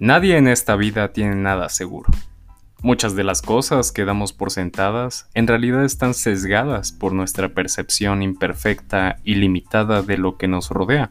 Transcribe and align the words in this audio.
Nadie 0.00 0.38
en 0.38 0.48
esta 0.48 0.76
vida 0.76 1.12
tiene 1.12 1.34
nada 1.34 1.68
seguro. 1.68 2.08
Muchas 2.80 3.14
de 3.16 3.22
las 3.22 3.42
cosas 3.42 3.92
que 3.92 4.06
damos 4.06 4.32
por 4.32 4.50
sentadas 4.50 5.28
en 5.34 5.46
realidad 5.46 5.84
están 5.84 6.14
sesgadas 6.14 6.90
por 6.90 7.12
nuestra 7.12 7.50
percepción 7.50 8.22
imperfecta 8.22 9.18
y 9.24 9.34
limitada 9.34 10.00
de 10.00 10.16
lo 10.16 10.38
que 10.38 10.48
nos 10.48 10.70
rodea. 10.70 11.10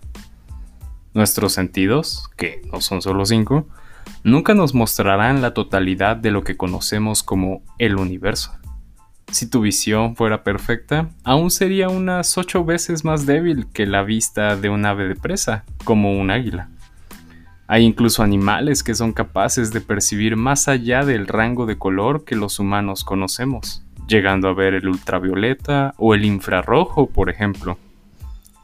Nuestros 1.14 1.54
sentidos, 1.54 2.32
que 2.36 2.64
no 2.74 2.82
son 2.82 3.04
solo 3.04 3.28
cinco, 3.28 3.68
nunca 4.24 4.56
nos 4.56 4.74
mostrarán 4.74 5.44
la 5.44 5.54
totalidad 5.54 6.18
de 6.18 6.32
lo 6.32 6.44
que 6.44 6.58
conocemos 6.58 7.22
como 7.22 7.62
el 7.78 7.96
universo. 7.98 8.58
Si 9.32 9.48
tu 9.48 9.62
visión 9.62 10.16
fuera 10.16 10.44
perfecta, 10.44 11.12
aún 11.24 11.52
sería 11.52 11.90
unas 11.90 12.40
ocho 12.40 12.66
veces 12.66 13.06
más 13.06 13.28
débil 13.28 13.68
que 13.72 13.86
la 13.86 14.02
vista 14.02 14.56
de 14.56 14.70
un 14.70 14.84
ave 14.88 15.08
de 15.08 15.16
presa, 15.16 15.64
como 15.84 16.20
un 16.20 16.32
águila. 16.32 16.72
Hay 17.72 17.84
incluso 17.84 18.24
animales 18.24 18.82
que 18.82 18.96
son 18.96 19.14
capaces 19.14 19.72
de 19.72 19.80
percibir 19.80 20.36
más 20.36 20.68
allá 20.68 21.06
del 21.06 21.28
rango 21.28 21.68
de 21.68 21.78
color 21.78 22.26
que 22.26 22.36
los 22.36 22.58
humanos 22.58 23.04
conocemos, 23.04 23.84
llegando 24.08 24.48
a 24.48 24.56
ver 24.56 24.74
el 24.74 24.88
ultravioleta 24.88 25.94
o 25.98 26.16
el 26.16 26.26
infrarrojo, 26.26 27.12
por 27.12 27.30
ejemplo. 27.30 27.78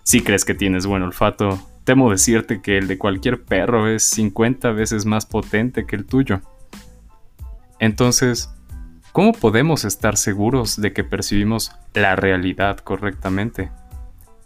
Si 0.01 0.21
crees 0.21 0.43
que 0.43 0.55
tienes 0.55 0.87
buen 0.87 1.03
olfato, 1.03 1.59
temo 1.83 2.09
decirte 2.09 2.63
que 2.63 2.79
el 2.79 2.87
de 2.87 2.97
cualquier 2.97 3.43
perro 3.43 3.87
es 3.87 4.01
50 4.05 4.71
veces 4.71 5.05
más 5.05 5.27
potente 5.27 5.85
que 5.85 5.95
el 5.95 6.07
tuyo. 6.07 6.41
Entonces, 7.77 8.49
¿cómo 9.11 9.33
podemos 9.33 9.85
estar 9.85 10.17
seguros 10.17 10.81
de 10.81 10.93
que 10.93 11.03
percibimos 11.03 11.73
la 11.93 12.15
realidad 12.15 12.79
correctamente? 12.79 13.69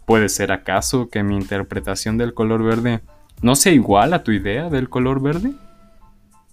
¿Puede 0.04 0.28
ser 0.28 0.52
acaso 0.52 1.08
que 1.08 1.22
mi 1.22 1.34
interpretación 1.34 2.18
del 2.18 2.34
color 2.34 2.62
verde 2.62 3.00
no 3.42 3.56
sea 3.56 3.72
igual 3.72 4.12
a 4.12 4.22
tu 4.22 4.32
idea 4.32 4.68
del 4.68 4.88
color 4.88 5.22
verde? 5.22 5.52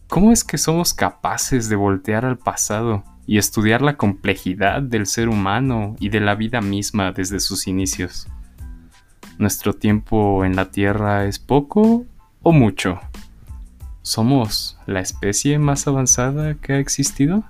¿Cómo 0.07 0.31
es 0.31 0.43
que 0.43 0.57
somos 0.57 0.93
capaces 0.93 1.67
de 1.67 1.75
voltear 1.75 2.23
al 2.23 2.37
pasado 2.37 3.03
y 3.25 3.37
estudiar 3.37 3.81
la 3.81 3.97
complejidad 3.97 4.81
del 4.81 5.05
ser 5.05 5.27
humano 5.27 5.97
y 5.99 6.09
de 6.09 6.21
la 6.21 6.35
vida 6.35 6.61
misma 6.61 7.11
desde 7.11 7.41
sus 7.41 7.67
inicios? 7.67 8.27
¿Nuestro 9.37 9.73
tiempo 9.73 10.45
en 10.45 10.55
la 10.55 10.71
Tierra 10.71 11.25
es 11.25 11.39
poco 11.39 12.05
o 12.41 12.51
mucho? 12.53 12.99
¿Somos 14.01 14.79
la 14.85 15.01
especie 15.01 15.59
más 15.59 15.87
avanzada 15.87 16.55
que 16.55 16.73
ha 16.73 16.79
existido? 16.79 17.43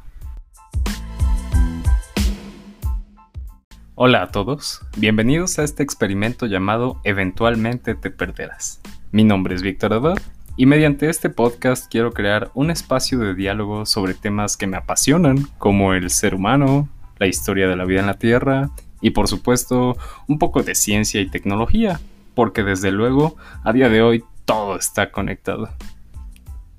Hola 3.94 4.24
a 4.24 4.32
todos, 4.32 4.82
bienvenidos 4.98 5.60
a 5.60 5.64
este 5.64 5.84
experimento 5.84 6.48
llamado 6.48 7.00
Eventualmente 7.04 7.94
te 7.94 8.10
perderás. 8.10 8.82
Mi 9.10 9.24
nombre 9.24 9.56
es 9.56 9.62
Víctor 9.62 9.94
Abad 9.94 10.18
y 10.58 10.66
mediante 10.66 11.10
este 11.10 11.30
podcast 11.30 11.90
quiero 11.90 12.12
crear 12.12 12.52
un 12.56 12.70
espacio 12.70 13.20
de 13.20 13.36
diálogo 13.36 13.86
sobre 13.86 14.14
temas 14.14 14.58
que 14.58 14.68
me 14.68 14.76
apasionan, 14.76 15.48
como 15.58 15.94
el 15.94 16.10
ser 16.10 16.36
humano, 16.36 16.90
la 17.18 17.28
historia 17.28 17.70
de 17.70 17.78
la 17.78 17.86
vida 17.86 18.02
en 18.02 18.08
la 18.08 18.20
Tierra 18.20 18.70
y 19.00 19.12
por 19.12 19.30
supuesto 19.30 19.96
un 20.28 20.40
poco 20.40 20.62
de 20.62 20.76
ciencia 20.76 21.22
y 21.22 21.30
tecnología, 21.30 22.02
porque 22.36 22.64
desde 22.64 22.92
luego 22.92 23.38
a 23.64 23.72
día 23.72 23.88
de 23.88 24.02
hoy 24.02 24.26
todo 24.44 24.78
está 24.78 25.10
conectado. 25.10 25.70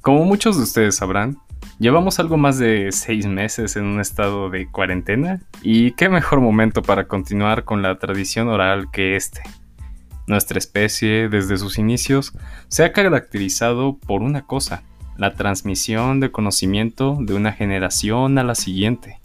Como 0.03 0.25
muchos 0.25 0.59
de 0.59 0.65
ustedes 0.65 0.97
sabrán, 0.97 1.39
llevamos 1.79 2.19
algo 2.19 2.37
más 2.37 2.59
de 2.59 2.93
seis 2.93 3.27
meses 3.27 3.75
en 3.77 3.85
un 3.85 4.01
estado 4.01 4.51
de 4.51 4.71
cuarentena 4.71 5.41
y 5.63 5.93
qué 5.93 6.11
mejor 6.11 6.43
momento 6.43 6.83
para 6.83 7.09
continuar 7.09 7.65
con 7.65 7.81
la 7.81 7.99
tradición 7.99 8.49
oral 8.49 8.91
que 8.93 9.17
este 9.17 9.41
nuestra 10.29 10.59
especie, 10.59 11.29
desde 11.29 11.59
sus 11.59 11.79
inicios, 11.79 12.33
se 12.69 12.85
ha 12.85 12.93
caracterizado 12.93 13.97
por 13.97 14.23
una 14.23 14.43
cosa, 14.43 14.83
la 15.17 15.35
transmisión 15.35 16.21
de 16.21 16.31
conocimiento 16.31 17.17
de 17.21 17.35
una 17.35 17.53
generación 17.53 18.39
a 18.39 18.45
la 18.45 18.55
siguiente. 18.55 19.19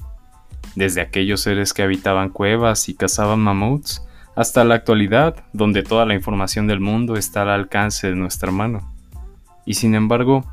Desde 0.75 1.01
aquellos 1.01 1.41
seres 1.41 1.73
que 1.73 1.83
habitaban 1.83 2.29
cuevas 2.29 2.89
y 2.89 2.95
cazaban 2.95 3.39
mamuts, 3.39 4.01
hasta 4.35 4.63
la 4.63 4.75
actualidad, 4.75 5.43
donde 5.53 5.83
toda 5.83 6.05
la 6.05 6.15
información 6.15 6.65
del 6.65 6.79
mundo 6.79 7.15
está 7.15 7.43
al 7.43 7.49
alcance 7.49 8.07
de 8.07 8.15
nuestra 8.15 8.51
mano. 8.51 8.91
Y 9.65 9.75
sin 9.75 9.93
embargo, 9.93 10.45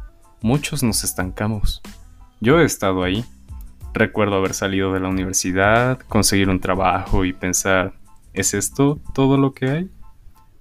muchos 0.42 0.82
nos 0.82 1.04
estancamos. 1.04 1.80
Yo 2.40 2.60
he 2.60 2.64
estado 2.64 3.02
ahí. 3.04 3.24
Recuerdo 3.94 4.36
haber 4.36 4.52
salido 4.52 4.92
de 4.92 5.00
la 5.00 5.08
universidad, 5.08 5.98
conseguir 6.00 6.50
un 6.50 6.60
trabajo 6.60 7.24
y 7.24 7.32
pensar, 7.32 7.94
¿es 8.34 8.52
esto 8.52 9.00
todo 9.14 9.38
lo 9.38 9.52
que 9.52 9.68
hay? 9.70 9.90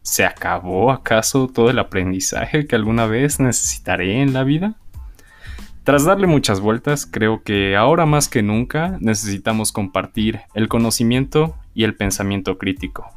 ¿Se 0.10 0.26
acabó 0.26 0.92
acaso 0.92 1.48
todo 1.48 1.70
el 1.70 1.78
aprendizaje 1.78 2.66
que 2.66 2.76
alguna 2.76 3.06
vez 3.06 3.40
necesitaré 3.40 4.24
en 4.24 4.34
la 4.34 4.44
vida? 4.44 4.74
Tras 5.84 6.04
darle 6.04 6.26
muchas 6.26 6.62
vueltas, 6.62 7.06
creo 7.06 7.44
que 7.44 7.76
ahora 7.76 8.08
más 8.08 8.28
que 8.28 8.42
nunca 8.42 8.98
necesitamos 9.02 9.72
compartir 9.72 10.40
el 10.56 10.68
conocimiento 10.68 11.56
y 11.76 11.84
el 11.84 11.96
pensamiento 11.96 12.58
crítico, 12.58 13.08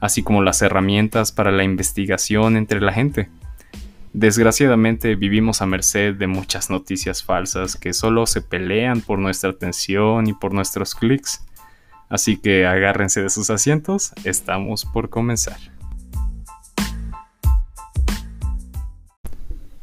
así 0.00 0.24
como 0.24 0.42
las 0.42 0.60
herramientas 0.60 1.30
para 1.30 1.52
la 1.52 1.62
investigación 1.62 2.56
entre 2.56 2.80
la 2.80 2.92
gente. 2.92 3.30
Desgraciadamente 4.12 5.14
vivimos 5.14 5.62
a 5.62 5.66
merced 5.66 6.16
de 6.16 6.26
muchas 6.26 6.68
noticias 6.68 7.22
falsas 7.22 7.76
que 7.76 7.92
solo 7.92 8.26
se 8.26 8.40
pelean 8.40 9.02
por 9.02 9.20
nuestra 9.20 9.50
atención 9.50 10.26
y 10.26 10.32
por 10.32 10.52
nuestros 10.52 10.96
clics. 10.96 11.46
Así 12.08 12.38
que 12.38 12.66
agárrense 12.66 13.22
de 13.22 13.30
sus 13.30 13.50
asientos, 13.50 14.12
estamos 14.24 14.84
por 14.84 15.10
comenzar. 15.10 15.79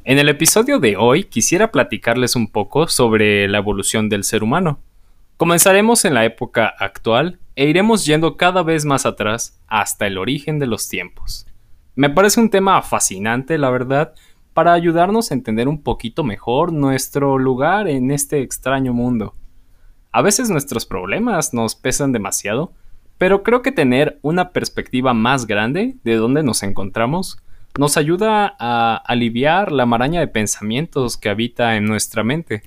En 0.09 0.19
el 0.19 0.29
episodio 0.29 0.79
de 0.79 0.95
hoy 0.95 1.25
quisiera 1.25 1.69
platicarles 1.69 2.37
un 2.37 2.47
poco 2.47 2.87
sobre 2.87 3.45
la 3.49 3.57
evolución 3.57 4.07
del 4.07 4.23
ser 4.23 4.41
humano. 4.41 4.79
Comenzaremos 5.35 6.05
en 6.05 6.13
la 6.13 6.23
época 6.23 6.73
actual 6.79 7.39
e 7.57 7.67
iremos 7.67 8.05
yendo 8.05 8.37
cada 8.37 8.63
vez 8.63 8.85
más 8.85 9.05
atrás 9.05 9.59
hasta 9.67 10.07
el 10.07 10.17
origen 10.17 10.59
de 10.59 10.67
los 10.67 10.87
tiempos. 10.87 11.45
Me 11.95 12.09
parece 12.09 12.39
un 12.39 12.49
tema 12.49 12.81
fascinante, 12.83 13.57
la 13.57 13.69
verdad, 13.69 14.13
para 14.53 14.71
ayudarnos 14.71 15.29
a 15.29 15.33
entender 15.33 15.67
un 15.67 15.83
poquito 15.83 16.23
mejor 16.23 16.71
nuestro 16.71 17.37
lugar 17.37 17.89
en 17.89 18.09
este 18.09 18.41
extraño 18.41 18.93
mundo. 18.93 19.35
A 20.13 20.21
veces 20.21 20.49
nuestros 20.49 20.85
problemas 20.85 21.53
nos 21.53 21.75
pesan 21.75 22.13
demasiado, 22.13 22.71
pero 23.17 23.43
creo 23.43 23.61
que 23.61 23.73
tener 23.73 24.19
una 24.21 24.51
perspectiva 24.51 25.13
más 25.13 25.47
grande 25.47 25.97
de 26.05 26.15
dónde 26.15 26.43
nos 26.43 26.63
encontramos 26.63 27.39
nos 27.77 27.97
ayuda 27.97 28.55
a 28.59 28.95
aliviar 28.95 29.71
la 29.71 29.85
maraña 29.85 30.19
de 30.19 30.27
pensamientos 30.27 31.17
que 31.17 31.29
habita 31.29 31.75
en 31.75 31.85
nuestra 31.85 32.23
mente. 32.23 32.63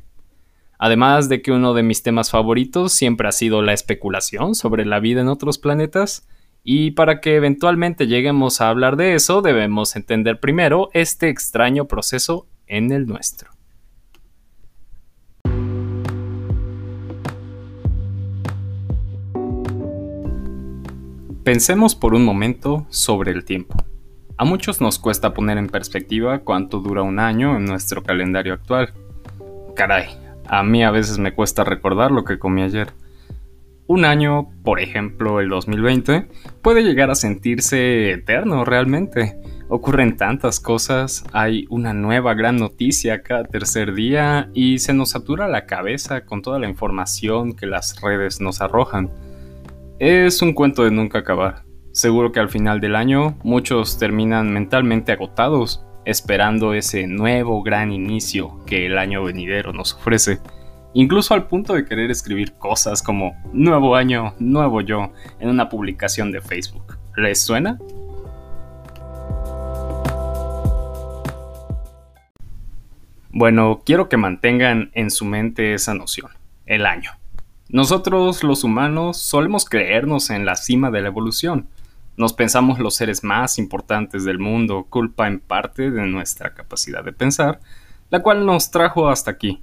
Además 0.78 1.28
de 1.28 1.42
que 1.42 1.52
uno 1.52 1.74
de 1.74 1.82
mis 1.82 2.02
temas 2.02 2.30
favoritos 2.30 2.92
siempre 2.92 3.28
ha 3.28 3.32
sido 3.32 3.60
la 3.60 3.72
especulación 3.72 4.54
sobre 4.54 4.86
la 4.86 5.00
vida 5.00 5.20
en 5.20 5.28
otros 5.28 5.58
planetas, 5.58 6.26
y 6.62 6.92
para 6.92 7.20
que 7.20 7.36
eventualmente 7.36 8.06
lleguemos 8.06 8.60
a 8.60 8.68
hablar 8.68 8.96
de 8.96 9.14
eso 9.14 9.40
debemos 9.42 9.96
entender 9.96 10.40
primero 10.40 10.90
este 10.92 11.28
extraño 11.28 11.86
proceso 11.86 12.46
en 12.66 12.92
el 12.92 13.06
nuestro. 13.06 13.50
Pensemos 21.44 21.94
por 21.94 22.14
un 22.14 22.24
momento 22.24 22.86
sobre 22.90 23.32
el 23.32 23.44
tiempo. 23.44 23.74
A 24.40 24.44
muchos 24.44 24.80
nos 24.80 24.98
cuesta 24.98 25.34
poner 25.34 25.58
en 25.58 25.66
perspectiva 25.66 26.38
cuánto 26.38 26.78
dura 26.78 27.02
un 27.02 27.18
año 27.18 27.58
en 27.58 27.66
nuestro 27.66 28.02
calendario 28.02 28.54
actual. 28.54 28.94
Caray, 29.76 30.06
a 30.46 30.62
mí 30.62 30.82
a 30.82 30.90
veces 30.90 31.18
me 31.18 31.34
cuesta 31.34 31.62
recordar 31.62 32.10
lo 32.10 32.24
que 32.24 32.38
comí 32.38 32.62
ayer. 32.62 32.88
Un 33.86 34.06
año, 34.06 34.48
por 34.64 34.80
ejemplo 34.80 35.40
el 35.40 35.50
2020, 35.50 36.26
puede 36.62 36.82
llegar 36.82 37.10
a 37.10 37.16
sentirse 37.16 38.12
eterno 38.12 38.64
realmente. 38.64 39.36
Ocurren 39.68 40.16
tantas 40.16 40.58
cosas, 40.58 41.22
hay 41.34 41.66
una 41.68 41.92
nueva 41.92 42.32
gran 42.32 42.56
noticia 42.56 43.22
cada 43.22 43.44
tercer 43.44 43.92
día 43.92 44.48
y 44.54 44.78
se 44.78 44.94
nos 44.94 45.10
satura 45.10 45.48
la 45.48 45.66
cabeza 45.66 46.24
con 46.24 46.40
toda 46.40 46.58
la 46.58 46.66
información 46.66 47.52
que 47.52 47.66
las 47.66 48.00
redes 48.00 48.40
nos 48.40 48.62
arrojan. 48.62 49.10
Es 49.98 50.40
un 50.40 50.54
cuento 50.54 50.82
de 50.82 50.92
nunca 50.92 51.18
acabar. 51.18 51.69
Seguro 51.92 52.30
que 52.30 52.38
al 52.38 52.48
final 52.48 52.80
del 52.80 52.94
año 52.94 53.36
muchos 53.42 53.98
terminan 53.98 54.52
mentalmente 54.52 55.10
agotados, 55.10 55.84
esperando 56.04 56.72
ese 56.72 57.08
nuevo 57.08 57.64
gran 57.64 57.90
inicio 57.90 58.64
que 58.64 58.86
el 58.86 58.96
año 58.96 59.24
venidero 59.24 59.72
nos 59.72 59.94
ofrece, 59.94 60.38
incluso 60.94 61.34
al 61.34 61.48
punto 61.48 61.74
de 61.74 61.84
querer 61.84 62.12
escribir 62.12 62.52
cosas 62.52 63.02
como 63.02 63.34
nuevo 63.52 63.96
año, 63.96 64.34
nuevo 64.38 64.82
yo 64.82 65.12
en 65.40 65.48
una 65.48 65.68
publicación 65.68 66.30
de 66.30 66.40
Facebook. 66.40 66.96
¿Les 67.16 67.42
suena? 67.42 67.76
Bueno, 73.32 73.82
quiero 73.84 74.08
que 74.08 74.16
mantengan 74.16 74.92
en 74.94 75.10
su 75.10 75.24
mente 75.24 75.74
esa 75.74 75.94
noción, 75.94 76.30
el 76.66 76.86
año. 76.86 77.10
Nosotros 77.68 78.44
los 78.44 78.64
humanos 78.64 79.16
solemos 79.16 79.64
creernos 79.64 80.30
en 80.30 80.44
la 80.44 80.56
cima 80.56 80.90
de 80.90 81.02
la 81.02 81.08
evolución, 81.08 81.68
nos 82.16 82.32
pensamos 82.32 82.78
los 82.78 82.94
seres 82.94 83.24
más 83.24 83.58
importantes 83.58 84.24
del 84.24 84.38
mundo, 84.38 84.86
culpa 84.90 85.26
en 85.26 85.40
parte 85.40 85.90
de 85.90 86.06
nuestra 86.06 86.54
capacidad 86.54 87.04
de 87.04 87.12
pensar, 87.12 87.60
la 88.10 88.22
cual 88.22 88.44
nos 88.44 88.70
trajo 88.70 89.08
hasta 89.08 89.30
aquí. 89.30 89.62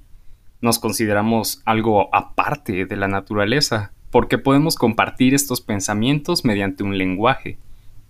Nos 0.60 0.78
consideramos 0.78 1.62
algo 1.64 2.14
aparte 2.14 2.84
de 2.84 2.96
la 2.96 3.06
naturaleza, 3.06 3.92
porque 4.10 4.38
podemos 4.38 4.76
compartir 4.76 5.34
estos 5.34 5.60
pensamientos 5.60 6.44
mediante 6.44 6.82
un 6.82 6.98
lenguaje. 6.98 7.58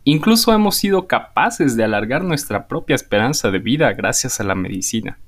Incluso 0.05 0.55
hemos 0.55 0.76
sido 0.76 1.06
capaces 1.06 1.76
de 1.76 1.84
alargar 1.84 2.25
nuestra 2.25 2.69
propia 2.69 2.94
esperanza 2.94 3.50
de 3.50 3.58
vida 3.58 3.93
gracias 3.93 4.41
a 4.41 4.44
la 4.44 4.55
medicina. 4.55 5.19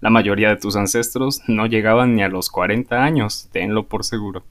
La 0.00 0.10
mayoría 0.10 0.48
de 0.48 0.56
tus 0.56 0.76
ancestros 0.76 1.42
no 1.46 1.66
llegaban 1.66 2.16
ni 2.16 2.22
a 2.22 2.28
los 2.28 2.50
40 2.50 3.02
años, 3.02 3.48
tenlo 3.52 3.86
por 3.86 4.04
seguro. 4.04 4.44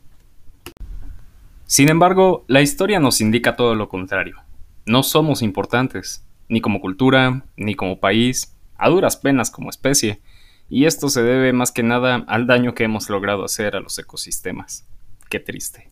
Sin 1.68 1.90
embargo, 1.90 2.46
la 2.48 2.62
historia 2.62 3.00
nos 3.00 3.22
indica 3.22 3.56
todo 3.56 3.74
lo 3.74 3.90
contrario. 3.90 4.38
No 4.86 5.02
somos 5.02 5.42
importantes, 5.42 6.24
ni 6.48 6.62
como 6.62 6.80
cultura, 6.80 7.44
ni 7.58 7.74
como 7.74 8.00
país, 8.00 8.56
a 8.78 8.88
duras 8.90 9.18
penas 9.18 9.50
como 9.50 9.72
especie, 9.72 10.22
y 10.70 10.86
esto 10.86 11.10
se 11.10 11.24
debe 11.24 11.54
más 11.54 11.72
que 11.72 11.82
nada 11.82 12.24
al 12.28 12.46
daño 12.46 12.76
que 12.76 12.84
hemos 12.84 13.10
logrado 13.10 13.44
hacer 13.44 13.76
a 13.76 13.80
los 13.80 13.98
ecosistemas. 13.98 14.88
Qué 15.28 15.40
triste. 15.40 15.90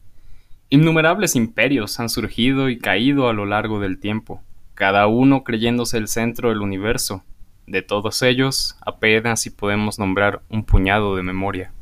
Innumerables 0.69 1.35
imperios 1.35 1.99
han 1.99 2.09
surgido 2.09 2.69
y 2.69 2.77
caído 2.77 3.27
a 3.27 3.33
lo 3.33 3.47
largo 3.47 3.79
del 3.79 3.99
tiempo, 3.99 4.43
cada 4.75 5.07
uno 5.07 5.43
creyéndose 5.43 5.97
el 5.97 6.07
centro 6.07 6.49
del 6.49 6.61
universo. 6.61 7.23
De 7.65 7.81
todos 7.81 8.21
ellos, 8.21 8.77
apenas 8.85 9.41
si 9.41 9.49
podemos 9.49 9.97
nombrar 9.97 10.43
un 10.49 10.65
puñado 10.65 11.15
de 11.15 11.23
memoria. 11.23 11.73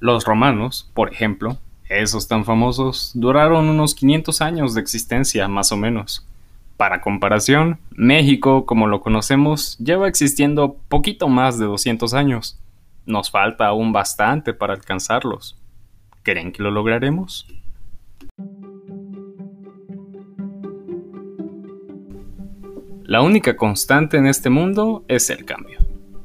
Los 0.00 0.24
romanos, 0.24 0.90
por 0.94 1.12
ejemplo, 1.12 1.58
esos 1.88 2.28
tan 2.28 2.44
famosos, 2.44 3.12
duraron 3.14 3.68
unos 3.68 3.94
500 3.94 4.40
años 4.40 4.74
de 4.74 4.80
existencia, 4.80 5.48
más 5.48 5.72
o 5.72 5.76
menos. 5.76 6.26
Para 6.76 7.00
comparación, 7.00 7.78
México, 7.90 8.66
como 8.66 8.86
lo 8.86 9.00
conocemos, 9.00 9.76
lleva 9.78 10.06
existiendo 10.06 10.76
poquito 10.88 11.28
más 11.28 11.58
de 11.58 11.66
200 11.66 12.14
años. 12.14 12.58
Nos 13.04 13.30
falta 13.30 13.66
aún 13.66 13.92
bastante 13.92 14.54
para 14.54 14.74
alcanzarlos. 14.74 15.56
¿Creen 16.22 16.52
que 16.52 16.62
lo 16.62 16.70
lograremos? 16.70 17.46
La 23.02 23.22
única 23.22 23.56
constante 23.56 24.18
en 24.18 24.26
este 24.26 24.50
mundo 24.50 25.02
es 25.08 25.30
el 25.30 25.46
cambio. 25.46 25.78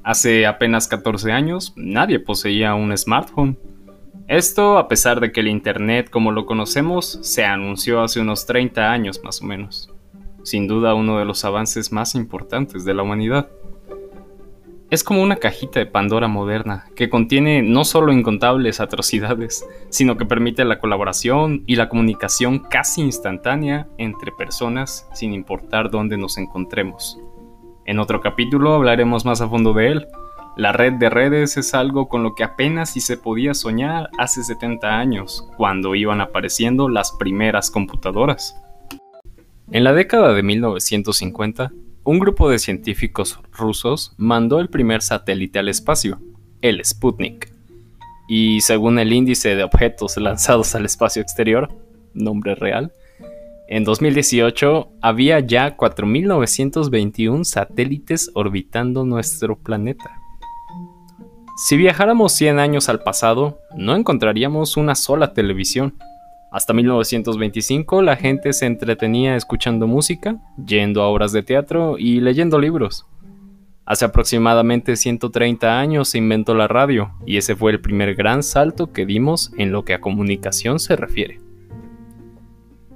Hace 0.03 0.45
apenas 0.45 0.89
14 0.89 1.31
años 1.31 1.71
nadie 1.77 2.19
poseía 2.19 2.75
un 2.75 2.95
smartphone. 2.97 3.57
Esto 4.27 4.77
a 4.77 4.87
pesar 4.87 5.19
de 5.19 5.33
que 5.33 5.41
el 5.41 5.49
Internet 5.49 6.09
como 6.09 6.31
lo 6.31 6.45
conocemos 6.45 7.19
se 7.21 7.43
anunció 7.43 8.01
hace 8.01 8.21
unos 8.21 8.45
30 8.45 8.89
años 8.89 9.21
más 9.23 9.41
o 9.41 9.45
menos. 9.45 9.91
Sin 10.43 10.67
duda 10.67 10.93
uno 10.93 11.19
de 11.19 11.25
los 11.25 11.43
avances 11.43 11.91
más 11.91 12.15
importantes 12.15 12.85
de 12.85 12.93
la 12.93 13.03
humanidad. 13.03 13.49
Es 14.89 15.03
como 15.03 15.23
una 15.23 15.37
cajita 15.37 15.79
de 15.79 15.87
Pandora 15.87 16.27
moderna, 16.27 16.85
que 16.95 17.09
contiene 17.09 17.63
no 17.63 17.83
solo 17.83 18.13
incontables 18.13 18.79
atrocidades, 18.79 19.67
sino 19.89 20.17
que 20.17 20.25
permite 20.25 20.63
la 20.63 20.79
colaboración 20.79 21.63
y 21.65 21.75
la 21.75 21.89
comunicación 21.89 22.59
casi 22.59 23.01
instantánea 23.01 23.87
entre 23.97 24.31
personas 24.31 25.09
sin 25.13 25.33
importar 25.33 25.89
dónde 25.89 26.17
nos 26.17 26.37
encontremos. 26.37 27.19
En 27.85 27.99
otro 27.99 28.21
capítulo 28.21 28.73
hablaremos 28.73 29.25
más 29.25 29.41
a 29.41 29.49
fondo 29.49 29.73
de 29.73 29.87
él. 29.87 30.07
La 30.55 30.71
red 30.71 30.93
de 30.93 31.09
redes 31.09 31.57
es 31.57 31.73
algo 31.73 32.07
con 32.07 32.21
lo 32.21 32.35
que 32.35 32.43
apenas 32.43 32.91
si 32.91 33.01
se 33.01 33.17
podía 33.17 33.55
soñar 33.55 34.11
hace 34.19 34.43
70 34.43 34.99
años, 34.99 35.47
cuando 35.57 35.95
iban 35.95 36.21
apareciendo 36.21 36.89
las 36.89 37.11
primeras 37.11 37.71
computadoras. 37.71 38.55
En 39.71 39.83
la 39.83 39.93
década 39.93 40.31
de 40.33 40.43
1950, 40.43 41.71
un 42.03 42.19
grupo 42.19 42.49
de 42.51 42.59
científicos 42.59 43.39
rusos 43.51 44.13
mandó 44.17 44.59
el 44.59 44.69
primer 44.69 45.01
satélite 45.01 45.57
al 45.57 45.69
espacio, 45.69 46.19
el 46.61 46.85
Sputnik. 46.85 47.51
Y 48.27 48.61
según 48.61 48.99
el 48.99 49.11
índice 49.11 49.55
de 49.55 49.63
objetos 49.63 50.17
lanzados 50.17 50.75
al 50.75 50.85
espacio 50.85 51.23
exterior, 51.23 51.69
nombre 52.13 52.53
real, 52.53 52.91
en 53.67 53.83
2018 53.85 54.87
había 55.01 55.39
ya 55.39 55.75
4.921 55.75 57.43
satélites 57.43 58.29
orbitando 58.35 59.03
nuestro 59.03 59.57
planeta. 59.57 60.22
Si 61.55 61.77
viajáramos 61.77 62.33
100 62.33 62.59
años 62.59 62.89
al 62.89 63.03
pasado, 63.03 63.59
no 63.75 63.95
encontraríamos 63.95 64.75
una 64.75 64.95
sola 64.95 65.33
televisión, 65.33 65.95
hasta 66.53 66.71
1925 66.71 68.03
la 68.03 68.15
gente 68.15 68.53
se 68.53 68.67
entretenía 68.67 69.35
escuchando 69.35 69.87
música, 69.87 70.37
yendo 70.63 71.01
a 71.01 71.07
obras 71.07 71.31
de 71.31 71.41
teatro 71.41 71.97
y 71.97 72.21
leyendo 72.21 72.59
libros. 72.59 73.07
Hace 73.85 74.05
aproximadamente 74.05 74.95
130 74.95 75.79
años 75.79 76.09
se 76.09 76.19
inventó 76.19 76.53
la 76.53 76.67
radio 76.67 77.11
y 77.25 77.37
ese 77.37 77.55
fue 77.55 77.71
el 77.71 77.81
primer 77.81 78.13
gran 78.13 78.43
salto 78.43 78.93
que 78.93 79.07
dimos 79.07 79.51
en 79.57 79.71
lo 79.71 79.83
que 79.83 79.95
a 79.95 79.99
comunicación 79.99 80.79
se 80.79 80.95
refiere. 80.95 81.42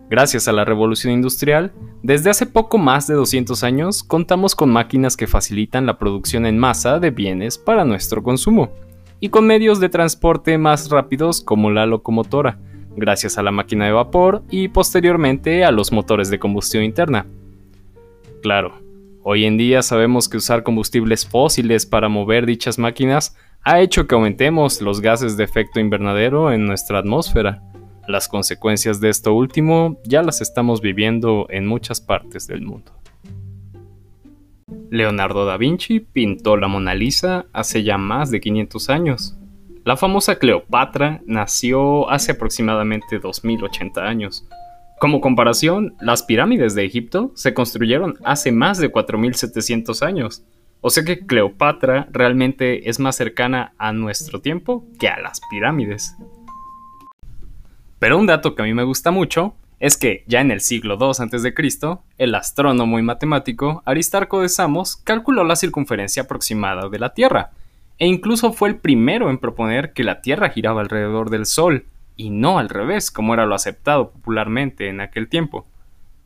Gracias 0.10 0.48
a 0.48 0.54
la 0.54 0.64
revolución 0.64 1.12
industrial, 1.12 1.74
desde 2.02 2.30
hace 2.30 2.46
poco 2.46 2.78
más 2.78 3.08
de 3.08 3.16
200 3.16 3.62
años 3.64 4.04
contamos 4.04 4.56
con 4.56 4.70
máquinas 4.70 5.18
que 5.18 5.28
facilitan 5.28 5.86
la 5.86 5.98
producción 5.98 6.46
en 6.46 6.58
masa 6.58 7.00
de 7.00 7.12
bienes 7.12 7.58
para 7.58 7.84
nuestro 7.84 8.24
consumo, 8.24 8.72
y 9.20 9.30
con 9.30 9.46
medios 9.46 9.82
de 9.82 9.90
transporte 9.90 10.58
más 10.58 10.90
rápidos 10.90 11.42
como 11.42 11.72
la 11.72 11.86
locomotora, 11.86 12.58
gracias 12.96 13.38
a 13.38 13.44
la 13.44 13.52
máquina 13.52 13.86
de 13.86 13.92
vapor 13.92 14.44
y 14.50 14.70
posteriormente 14.70 15.66
a 15.66 15.72
los 15.72 15.92
motores 15.92 16.30
de 16.30 16.40
combustión 16.40 16.86
interna. 16.86 17.26
Claro, 18.42 18.82
hoy 19.24 19.44
en 19.44 19.58
día 19.58 19.82
sabemos 19.82 20.30
que 20.30 20.38
usar 20.38 20.64
combustibles 20.64 21.28
fósiles 21.28 21.86
para 21.86 22.08
mover 22.08 22.46
dichas 22.46 22.80
máquinas 22.80 23.36
ha 23.62 23.82
hecho 23.82 24.08
que 24.08 24.16
aumentemos 24.16 24.82
los 24.82 25.02
gases 25.02 25.36
de 25.36 25.44
efecto 25.44 25.82
invernadero 25.82 26.54
en 26.54 26.66
nuestra 26.66 27.00
atmósfera. 27.00 27.62
Las 28.08 28.28
consecuencias 28.28 29.00
de 29.00 29.10
esto 29.10 29.34
último 29.34 30.00
ya 30.04 30.24
las 30.24 30.42
estamos 30.42 30.82
viviendo 30.82 31.48
en 31.50 31.68
muchas 31.68 32.02
partes 32.02 32.48
del 32.48 32.62
mundo. 32.62 32.92
Leonardo 34.90 35.46
da 35.46 35.58
Vinci 35.58 36.00
pintó 36.00 36.58
la 36.58 36.68
Mona 36.68 36.96
Lisa 36.96 37.46
hace 37.54 37.84
ya 37.84 37.98
más 37.98 38.32
de 38.32 38.40
500 38.40 38.90
años, 38.90 39.38
la 39.88 39.96
famosa 39.96 40.38
Cleopatra 40.38 41.22
nació 41.26 42.10
hace 42.10 42.34
aproximadamente 42.34 43.20
2080 43.20 44.04
años. 44.04 44.46
Como 45.00 45.22
comparación, 45.22 45.96
las 46.02 46.24
pirámides 46.24 46.76
de 46.76 46.84
Egipto 46.84 47.32
se 47.36 47.54
construyeron 47.54 48.16
hace 48.26 48.52
más 48.52 48.80
de 48.80 48.90
4700 48.90 50.04
años. 50.04 50.44
O 50.82 50.90
sea 50.90 51.06
que 51.06 51.26
Cleopatra 51.26 52.10
realmente 52.12 52.90
es 52.90 53.00
más 53.00 53.16
cercana 53.16 53.72
a 53.78 53.94
nuestro 53.94 54.42
tiempo 54.42 54.86
que 55.00 55.08
a 55.08 55.22
las 55.22 55.40
pirámides. 55.50 56.18
Pero 58.00 58.18
un 58.18 58.28
dato 58.28 58.54
que 58.54 58.62
a 58.62 58.66
mí 58.66 58.74
me 58.74 58.84
gusta 58.84 59.12
mucho 59.12 59.56
es 59.80 59.98
que 59.98 60.24
ya 60.28 60.42
en 60.42 60.52
el 60.52 60.62
siglo 60.62 60.98
II 61.00 61.10
a.C., 61.10 61.98
el 62.18 62.36
astrónomo 62.36 63.00
y 63.00 63.02
matemático 63.02 63.84
Aristarco 63.86 64.42
de 64.42 64.50
Samos 64.50 64.98
calculó 64.98 65.44
la 65.44 65.56
circunferencia 65.56 66.24
aproximada 66.24 66.90
de 66.90 67.00
la 67.00 67.14
Tierra, 67.14 67.52
e 68.00 68.08
incluso 68.08 68.54
fue 68.54 68.70
el 68.70 68.76
primero 68.78 69.30
en 69.30 69.38
proponer 69.38 69.94
que 69.94 70.04
la 70.04 70.22
Tierra 70.22 70.50
giraba 70.50 70.82
alrededor 70.82 71.30
del 71.30 71.46
Sol, 71.46 71.86
y 72.16 72.32
no 72.32 72.58
al 72.58 72.70
revés, 72.70 73.12
como 73.12 73.34
era 73.34 73.46
lo 73.46 73.56
aceptado 73.56 74.10
popularmente 74.10 74.90
en 74.90 75.02
aquel 75.02 75.30
tiempo. 75.30 75.68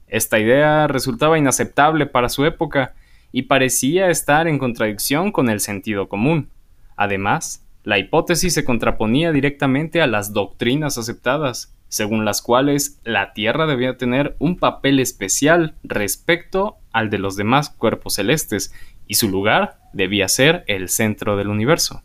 Esta 0.07 0.39
idea 0.39 0.87
resultaba 0.87 1.37
inaceptable 1.37 2.05
para 2.05 2.29
su 2.29 2.45
época 2.45 2.93
y 3.31 3.43
parecía 3.43 4.09
estar 4.09 4.47
en 4.47 4.57
contradicción 4.57 5.31
con 5.31 5.49
el 5.49 5.59
sentido 5.59 6.07
común. 6.07 6.49
Además, 6.95 7.65
la 7.83 7.97
hipótesis 7.97 8.53
se 8.53 8.63
contraponía 8.63 9.31
directamente 9.31 10.01
a 10.01 10.07
las 10.07 10.33
doctrinas 10.33 10.97
aceptadas, 10.97 11.75
según 11.89 12.25
las 12.25 12.41
cuales 12.41 12.99
la 13.03 13.33
Tierra 13.33 13.65
debía 13.65 13.97
tener 13.97 14.35
un 14.39 14.57
papel 14.57 14.99
especial 14.99 15.75
respecto 15.83 16.77
al 16.91 17.09
de 17.09 17.17
los 17.17 17.35
demás 17.35 17.69
cuerpos 17.69 18.15
celestes 18.15 18.73
y 19.07 19.15
su 19.15 19.29
lugar 19.29 19.79
debía 19.93 20.27
ser 20.27 20.63
el 20.67 20.89
centro 20.89 21.35
del 21.37 21.49
universo. 21.49 22.01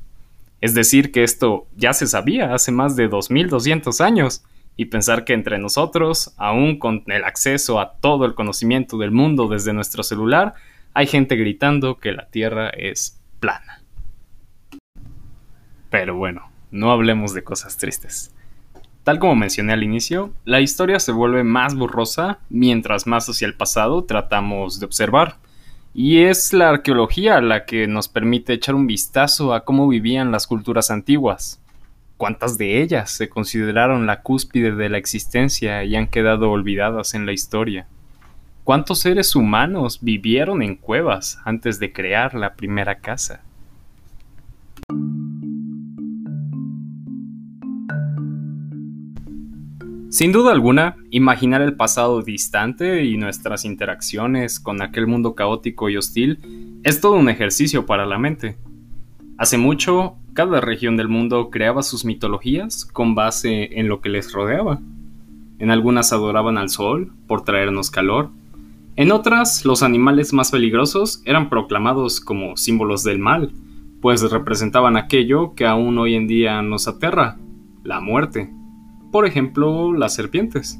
Es 0.61 0.75
decir, 0.75 1.13
que 1.13 1.23
esto 1.23 1.67
ya 1.77 1.93
se 1.93 2.07
sabía 2.07 2.55
hace 2.55 2.73
más 2.73 2.97
de 2.97 3.09
2200 3.09 4.01
años, 4.01 4.43
y 4.77 4.87
pensar 4.87 5.25
que 5.25 5.33
entre 5.33 5.59
nosotros, 5.59 6.35
aún 6.37 6.79
con 6.79 7.03
el 7.07 7.25
acceso 7.25 7.81
a 7.81 7.95
todo 7.95 8.27
el 8.27 8.35
conocimiento 8.35 8.99
del 8.99 9.11
mundo 9.11 9.49
desde 9.49 9.73
nuestro 9.73 10.03
celular, 10.03 10.55
hay 10.93 11.07
gente 11.07 11.37
gritando 11.37 11.99
que 11.99 12.13
la 12.13 12.27
Tierra 12.27 12.69
es 12.69 13.19
plana. 13.41 13.76
Pero 15.99 16.15
bueno, 16.15 16.51
no 16.71 16.93
hablemos 16.93 17.33
de 17.33 17.43
cosas 17.43 17.79
tristes. 17.79 18.31
Tal 19.03 19.19
como 19.19 19.35
mencioné 19.35 19.73
al 19.73 19.83
inicio, 19.83 20.31
la 20.45 20.61
historia 20.61 21.01
se 21.01 21.11
vuelve 21.11 21.43
más 21.43 21.75
borrosa 21.75 22.39
mientras 22.51 23.07
más 23.07 23.27
hacia 23.31 23.47
el 23.47 23.55
pasado 23.55 24.05
tratamos 24.05 24.79
de 24.79 24.85
observar. 24.85 25.39
Y 25.95 26.19
es 26.25 26.53
la 26.53 26.69
arqueología 26.69 27.41
la 27.41 27.65
que 27.65 27.87
nos 27.87 28.09
permite 28.09 28.53
echar 28.53 28.75
un 28.75 28.87
vistazo 28.87 29.55
a 29.55 29.65
cómo 29.65 29.89
vivían 29.89 30.33
las 30.33 30.47
culturas 30.47 30.91
antiguas. 30.91 31.63
¿Cuántas 32.19 32.59
de 32.59 32.83
ellas 32.83 33.11
se 33.11 33.31
consideraron 33.31 34.07
la 34.07 34.21
cúspide 34.21 34.73
de 34.73 34.91
la 34.91 34.99
existencia 34.99 35.83
y 35.83 35.97
han 35.97 36.09
quedado 36.09 36.51
olvidadas 36.51 37.15
en 37.15 37.25
la 37.25 37.33
historia? 37.33 37.87
¿Cuántos 38.65 38.99
seres 38.99 39.35
humanos 39.35 40.01
vivieron 40.03 40.61
en 40.61 40.77
cuevas 40.77 41.39
antes 41.47 41.79
de 41.79 41.95
crear 41.95 42.35
la 42.35 42.55
primera 42.55 42.97
casa? 42.99 43.41
Sin 50.17 50.33
duda 50.33 50.51
alguna, 50.51 50.97
imaginar 51.11 51.61
el 51.61 51.77
pasado 51.77 52.23
distante 52.23 53.05
y 53.05 53.19
nuestras 53.19 53.67
interacciones 53.67 54.59
con 54.59 54.81
aquel 54.81 55.07
mundo 55.07 55.35
caótico 55.35 55.91
y 55.91 55.99
hostil 55.99 56.81
es 56.85 57.03
todo 57.03 57.17
un 57.17 57.29
ejercicio 57.29 57.85
para 57.85 58.07
la 58.07 58.17
mente. 58.17 58.57
Hace 59.37 59.59
mucho, 59.59 60.17
cada 60.33 60.63
región 60.63 60.97
del 60.97 61.09
mundo 61.09 61.51
creaba 61.51 61.83
sus 61.83 62.07
mitologías 62.07 62.87
con 62.87 63.15
base 63.15 63.79
en 63.79 63.89
lo 63.89 64.01
que 64.01 64.09
les 64.09 64.33
rodeaba. 64.33 64.81
En 65.59 65.71
algunas 65.71 66.15
adoraban 66.15 66.57
al 66.57 66.71
sol 66.71 67.13
por 67.27 67.45
traernos 67.45 67.91
calor, 67.91 68.31
en 68.97 69.13
otras, 69.13 69.67
los 69.67 69.83
animales 69.83 70.33
más 70.33 70.51
peligrosos 70.51 71.21
eran 71.27 71.51
proclamados 71.51 72.23
como 72.23 72.57
símbolos 72.57 73.05
del 73.05 73.19
mal, 73.19 73.53
pues 74.01 74.23
representaban 74.23 74.97
aquello 74.97 75.55
que 75.55 75.67
aún 75.67 75.99
hoy 75.99 76.15
en 76.15 76.27
día 76.27 76.63
nos 76.63 76.89
aterra, 76.89 77.37
la 77.85 78.01
muerte. 78.01 78.56
Por 79.17 79.25
ejemplo, 79.25 79.95
las 79.95 80.15
serpientes. 80.15 80.79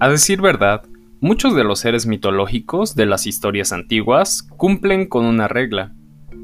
A 0.00 0.08
decir 0.08 0.40
verdad, 0.40 0.80
muchos 1.20 1.54
de 1.54 1.64
los 1.64 1.80
seres 1.80 2.06
mitológicos 2.06 2.94
de 2.94 3.04
las 3.04 3.26
historias 3.26 3.74
antiguas 3.74 4.48
cumplen 4.56 5.06
con 5.06 5.26
una 5.26 5.48
regla. 5.48 5.92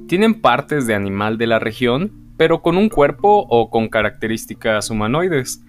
Tienen 0.06 0.42
partes 0.42 0.86
de 0.86 0.94
animal 0.94 1.38
de 1.38 1.46
la 1.46 1.58
región, 1.58 2.12
pero 2.36 2.60
con 2.60 2.76
un 2.76 2.90
cuerpo 2.90 3.46
o 3.48 3.70
con 3.70 3.88
características 3.88 4.90
humanoides, 4.90 5.64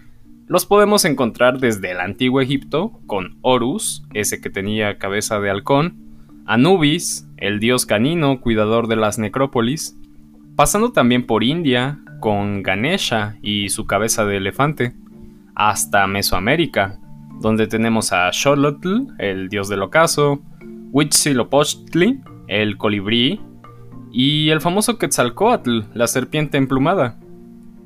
los 0.47 0.65
podemos 0.65 1.05
encontrar 1.05 1.59
desde 1.59 1.91
el 1.91 2.01
antiguo 2.01 2.41
Egipto, 2.41 2.99
con 3.07 3.37
Horus, 3.41 4.03
ese 4.13 4.41
que 4.41 4.49
tenía 4.49 4.97
cabeza 4.97 5.39
de 5.39 5.51
halcón, 5.51 6.19
Anubis, 6.45 7.29
el 7.37 7.61
dios 7.61 7.85
canino 7.85 8.41
cuidador 8.41 8.89
de 8.89 8.97
las 8.97 9.19
necrópolis, 9.19 9.95
pasando 10.59 10.91
también 10.91 11.25
por 11.25 11.45
India, 11.45 11.99
con 12.19 12.63
Ganesha 12.63 13.37
y 13.41 13.69
su 13.69 13.87
cabeza 13.87 14.25
de 14.25 14.35
elefante, 14.35 14.93
hasta 15.55 16.05
Mesoamérica, 16.05 16.99
donde 17.39 17.65
tenemos 17.65 18.11
a 18.11 18.29
Xolotl, 18.33 19.07
el 19.19 19.47
dios 19.47 19.69
del 19.69 19.83
ocaso, 19.83 20.41
Huitzilopochtli, 20.91 22.19
el 22.49 22.75
colibrí, 22.75 23.39
y 24.11 24.49
el 24.49 24.59
famoso 24.59 24.97
Quetzalcoatl, 24.97 25.83
la 25.93 26.07
serpiente 26.07 26.57
emplumada. 26.57 27.17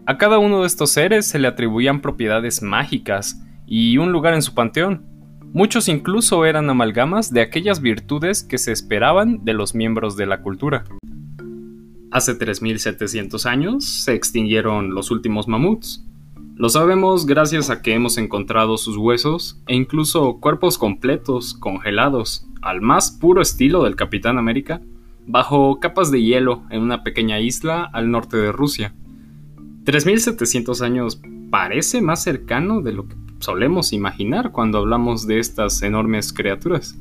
A 0.08 0.18
cada 0.18 0.40
uno 0.40 0.62
de 0.62 0.66
estos 0.66 0.90
seres 0.90 1.28
se 1.28 1.38
le 1.38 1.50
atribuían 1.50 2.02
propiedades 2.02 2.64
mágicas 2.64 3.40
y 3.68 4.00
un 4.00 4.12
lugar 4.12 4.34
en 4.34 4.42
su 4.42 4.56
panteón. 4.56 5.06
Muchos 5.54 5.88
incluso 5.90 6.44
eran 6.44 6.72
amalgamas 6.72 7.32
de 7.32 7.42
aquellas 7.42 7.82
virtudes 7.82 8.42
que 8.42 8.58
se 8.58 8.72
esperaban 8.72 9.46
de 9.46 9.54
los 9.54 9.76
miembros 9.76 10.18
de 10.18 10.26
la 10.26 10.42
cultura. 10.42 10.86
Hace 12.14 12.38
3.700 12.38 13.48
años 13.48 13.86
se 13.86 14.14
extinguieron 14.14 14.94
los 14.94 15.10
últimos 15.10 15.48
mamuts. 15.48 16.06
Lo 16.56 16.70
sabemos 16.70 17.26
gracias 17.26 17.72
a 17.72 17.82
que 17.82 17.96
hemos 17.96 18.20
encontrado 18.20 18.78
sus 18.78 18.98
huesos 18.98 19.60
e 19.66 19.74
incluso 19.74 20.40
cuerpos 20.40 20.78
completos, 20.78 21.56
congelados, 21.56 22.46
al 22.62 22.82
más 22.82 23.10
puro 23.10 23.42
estilo 23.42 23.84
del 23.84 23.96
Capitán 23.96 24.38
América, 24.38 24.80
bajo 25.26 25.80
capas 25.80 26.12
de 26.12 26.22
hielo 26.22 26.62
en 26.70 26.84
una 26.84 27.02
pequeña 27.02 27.40
isla 27.40 27.84
al 27.84 28.12
norte 28.12 28.38
de 28.38 28.52
Rusia. 28.52 28.94
3700 29.86 30.84
años 30.84 31.20
parece 31.50 32.00
más 32.04 32.22
cercano 32.22 32.82
de 32.82 32.94
lo 32.94 33.08
que 33.08 33.16
solemos 33.40 33.92
imaginar 33.92 34.52
cuando 34.52 34.78
hablamos 34.78 35.26
de 35.26 35.40
estas 35.40 35.82
enormes 35.82 36.32
criaturas. 36.32 36.96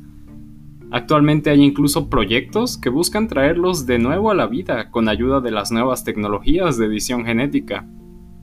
Actualmente 0.93 1.49
hay 1.49 1.63
incluso 1.63 2.07
proyectos 2.07 2.77
que 2.77 2.89
buscan 2.89 3.27
traerlos 3.27 3.87
de 3.87 3.97
nuevo 3.97 4.29
a 4.29 4.35
la 4.35 4.45
vida 4.45 4.91
con 4.91 5.09
ayuda 5.09 5.41
de 5.41 5.49
las 5.49 5.71
nuevas 5.71 6.03
tecnologías 6.03 6.77
de 6.77 6.85
edición 6.85 7.25
genética. 7.25 7.87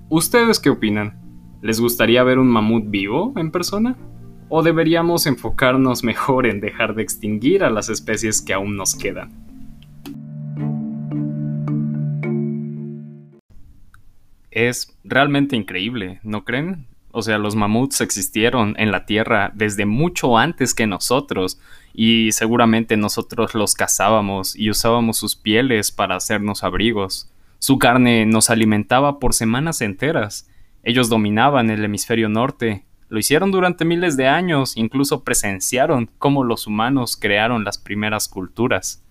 ¿Ustedes 0.09 0.59
qué 0.59 0.69
opinan? 0.69 1.21
¿Les 1.63 1.81
gustaría 1.81 2.25
ver 2.25 2.41
un 2.41 2.49
mamut 2.49 2.91
vivo 2.91 3.33
en 3.37 3.53
persona? 3.53 3.97
¿O 4.49 4.65
deberíamos 4.65 5.29
enfocarnos 5.29 6.03
mejor 6.03 6.45
en 6.45 6.61
dejar 6.61 6.97
de 6.97 7.03
extinguir 7.03 7.63
a 7.63 7.71
las 7.71 7.89
especies 7.89 8.43
que 8.43 8.53
aún 8.53 8.77
nos 8.77 8.97
quedan? 8.97 9.31
es 14.51 14.99
realmente 15.05 15.57
increíble, 15.57 16.21
¿no 16.23 16.45
creen? 16.45 16.87
O 17.13 17.23
sea, 17.23 17.39
los 17.39 17.57
mamuts 17.57 18.01
existieron 18.01 18.75
en 18.79 18.93
la 18.93 19.05
Tierra 19.05 19.51
desde 19.55 19.87
mucho 19.87 20.39
antes 20.39 20.75
que 20.75 20.87
nosotros 20.87 21.61
y 21.93 22.33
seguramente 22.33 22.97
nosotros 22.97 23.55
los 23.55 23.75
cazábamos 23.75 24.55
y 24.57 24.71
usábamos 24.71 25.17
sus 25.17 25.35
pieles 25.35 25.91
para 25.91 26.17
hacernos 26.17 26.63
abrigos. 26.63 27.31
Su 27.59 27.79
carne 27.79 28.27
nos 28.27 28.49
alimentaba 28.49 29.19
por 29.19 29.35
semanas 29.35 29.81
enteras. 29.81 30.49
Ellos 30.83 31.09
dominaban 31.09 31.69
el 31.69 31.85
hemisferio 31.85 32.29
norte. 32.29 32.85
Lo 33.09 33.19
hicieron 33.19 33.51
durante 33.51 33.85
miles 33.85 34.17
de 34.17 34.29
años, 34.29 34.77
incluso 34.77 35.25
presenciaron 35.25 36.09
cómo 36.19 36.45
los 36.45 36.67
humanos 36.67 37.17
crearon 37.17 37.65
las 37.65 37.77
primeras 37.77 38.29
culturas. 38.29 39.05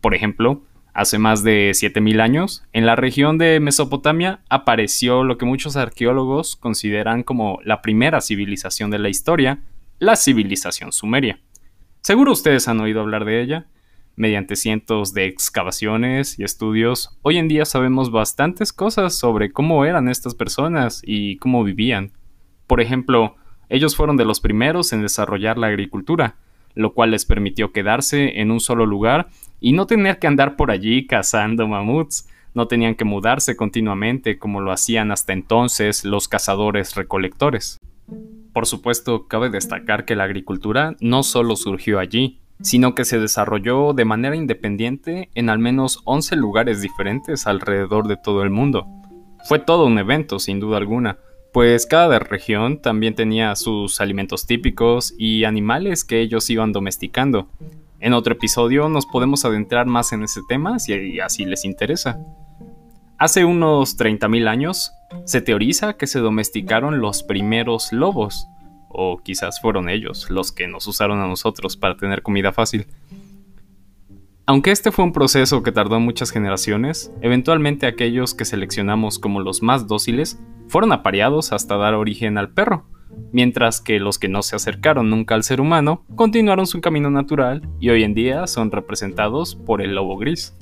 Por 0.00 0.14
ejemplo, 0.14 0.62
Hace 0.94 1.18
más 1.18 1.42
de 1.42 1.70
7.000 1.70 2.20
años, 2.20 2.64
en 2.74 2.84
la 2.84 2.96
región 2.96 3.38
de 3.38 3.60
Mesopotamia 3.60 4.40
apareció 4.50 5.24
lo 5.24 5.38
que 5.38 5.46
muchos 5.46 5.76
arqueólogos 5.76 6.54
consideran 6.54 7.22
como 7.22 7.60
la 7.64 7.80
primera 7.80 8.20
civilización 8.20 8.90
de 8.90 8.98
la 8.98 9.08
historia, 9.08 9.62
la 9.98 10.16
civilización 10.16 10.92
sumeria. 10.92 11.40
Seguro 12.02 12.32
ustedes 12.32 12.68
han 12.68 12.80
oído 12.80 13.00
hablar 13.00 13.24
de 13.24 13.40
ella. 13.40 13.66
Mediante 14.16 14.54
cientos 14.54 15.14
de 15.14 15.24
excavaciones 15.24 16.38
y 16.38 16.44
estudios, 16.44 17.16
hoy 17.22 17.38
en 17.38 17.48
día 17.48 17.64
sabemos 17.64 18.10
bastantes 18.10 18.70
cosas 18.74 19.14
sobre 19.14 19.50
cómo 19.50 19.86
eran 19.86 20.10
estas 20.10 20.34
personas 20.34 21.00
y 21.06 21.38
cómo 21.38 21.64
vivían. 21.64 22.12
Por 22.66 22.82
ejemplo, 22.82 23.36
ellos 23.70 23.96
fueron 23.96 24.18
de 24.18 24.26
los 24.26 24.40
primeros 24.40 24.92
en 24.92 25.00
desarrollar 25.00 25.56
la 25.56 25.68
agricultura, 25.68 26.36
lo 26.74 26.92
cual 26.92 27.12
les 27.12 27.24
permitió 27.24 27.72
quedarse 27.72 28.40
en 28.40 28.50
un 28.50 28.60
solo 28.60 28.84
lugar 28.84 29.28
y 29.62 29.72
no 29.72 29.86
tener 29.86 30.18
que 30.18 30.26
andar 30.26 30.56
por 30.56 30.70
allí 30.70 31.06
cazando 31.06 31.66
mamuts. 31.66 32.28
No 32.52 32.66
tenían 32.66 32.96
que 32.96 33.06
mudarse 33.06 33.56
continuamente 33.56 34.38
como 34.38 34.60
lo 34.60 34.72
hacían 34.72 35.10
hasta 35.10 35.32
entonces 35.32 36.04
los 36.04 36.28
cazadores 36.28 36.94
recolectores. 36.96 37.78
Por 38.52 38.66
supuesto, 38.66 39.26
cabe 39.28 39.48
destacar 39.48 40.04
que 40.04 40.16
la 40.16 40.24
agricultura 40.24 40.96
no 41.00 41.22
solo 41.22 41.56
surgió 41.56 41.98
allí, 41.98 42.40
sino 42.60 42.94
que 42.94 43.06
se 43.06 43.18
desarrolló 43.18 43.94
de 43.94 44.04
manera 44.04 44.36
independiente 44.36 45.30
en 45.34 45.48
al 45.48 45.58
menos 45.58 46.00
11 46.04 46.36
lugares 46.36 46.82
diferentes 46.82 47.46
alrededor 47.46 48.08
de 48.08 48.16
todo 48.16 48.42
el 48.42 48.50
mundo. 48.50 48.86
Fue 49.48 49.58
todo 49.58 49.86
un 49.86 49.98
evento, 49.98 50.38
sin 50.38 50.60
duda 50.60 50.76
alguna, 50.76 51.18
pues 51.52 51.86
cada 51.86 52.18
región 52.18 52.80
también 52.82 53.14
tenía 53.14 53.54
sus 53.56 54.00
alimentos 54.00 54.46
típicos 54.46 55.14
y 55.18 55.44
animales 55.44 56.04
que 56.04 56.20
ellos 56.20 56.50
iban 56.50 56.72
domesticando. 56.72 57.48
En 58.02 58.14
otro 58.14 58.32
episodio 58.32 58.88
nos 58.88 59.06
podemos 59.06 59.44
adentrar 59.44 59.86
más 59.86 60.12
en 60.12 60.24
ese 60.24 60.40
tema 60.48 60.80
si 60.80 61.20
así 61.20 61.44
les 61.44 61.64
interesa. 61.64 62.18
Hace 63.16 63.44
unos 63.44 63.96
30.000 63.96 64.48
años, 64.48 64.90
se 65.24 65.40
teoriza 65.40 65.92
que 65.92 66.08
se 66.08 66.18
domesticaron 66.18 67.00
los 67.00 67.22
primeros 67.22 67.92
lobos, 67.92 68.48
o 68.88 69.18
quizás 69.18 69.60
fueron 69.60 69.88
ellos 69.88 70.30
los 70.30 70.50
que 70.50 70.66
nos 70.66 70.88
usaron 70.88 71.20
a 71.20 71.28
nosotros 71.28 71.76
para 71.76 71.96
tener 71.96 72.22
comida 72.22 72.50
fácil. 72.50 72.88
Aunque 74.46 74.72
este 74.72 74.90
fue 74.90 75.04
un 75.04 75.12
proceso 75.12 75.62
que 75.62 75.70
tardó 75.70 76.00
muchas 76.00 76.32
generaciones, 76.32 77.12
eventualmente 77.20 77.86
aquellos 77.86 78.34
que 78.34 78.44
seleccionamos 78.44 79.20
como 79.20 79.38
los 79.38 79.62
más 79.62 79.86
dóciles 79.86 80.40
fueron 80.66 80.90
apareados 80.90 81.52
hasta 81.52 81.76
dar 81.76 81.94
origen 81.94 82.36
al 82.36 82.50
perro, 82.50 82.84
mientras 83.32 83.80
que 83.80 83.98
los 83.98 84.18
que 84.18 84.28
no 84.28 84.42
se 84.42 84.56
acercaron 84.56 85.10
nunca 85.10 85.34
al 85.34 85.42
ser 85.42 85.60
humano 85.60 86.04
continuaron 86.14 86.66
su 86.66 86.80
camino 86.80 87.10
natural 87.10 87.68
y 87.80 87.90
hoy 87.90 88.04
en 88.04 88.14
día 88.14 88.46
son 88.46 88.70
representados 88.70 89.54
por 89.56 89.82
el 89.82 89.94
lobo 89.94 90.16
gris. 90.16 90.54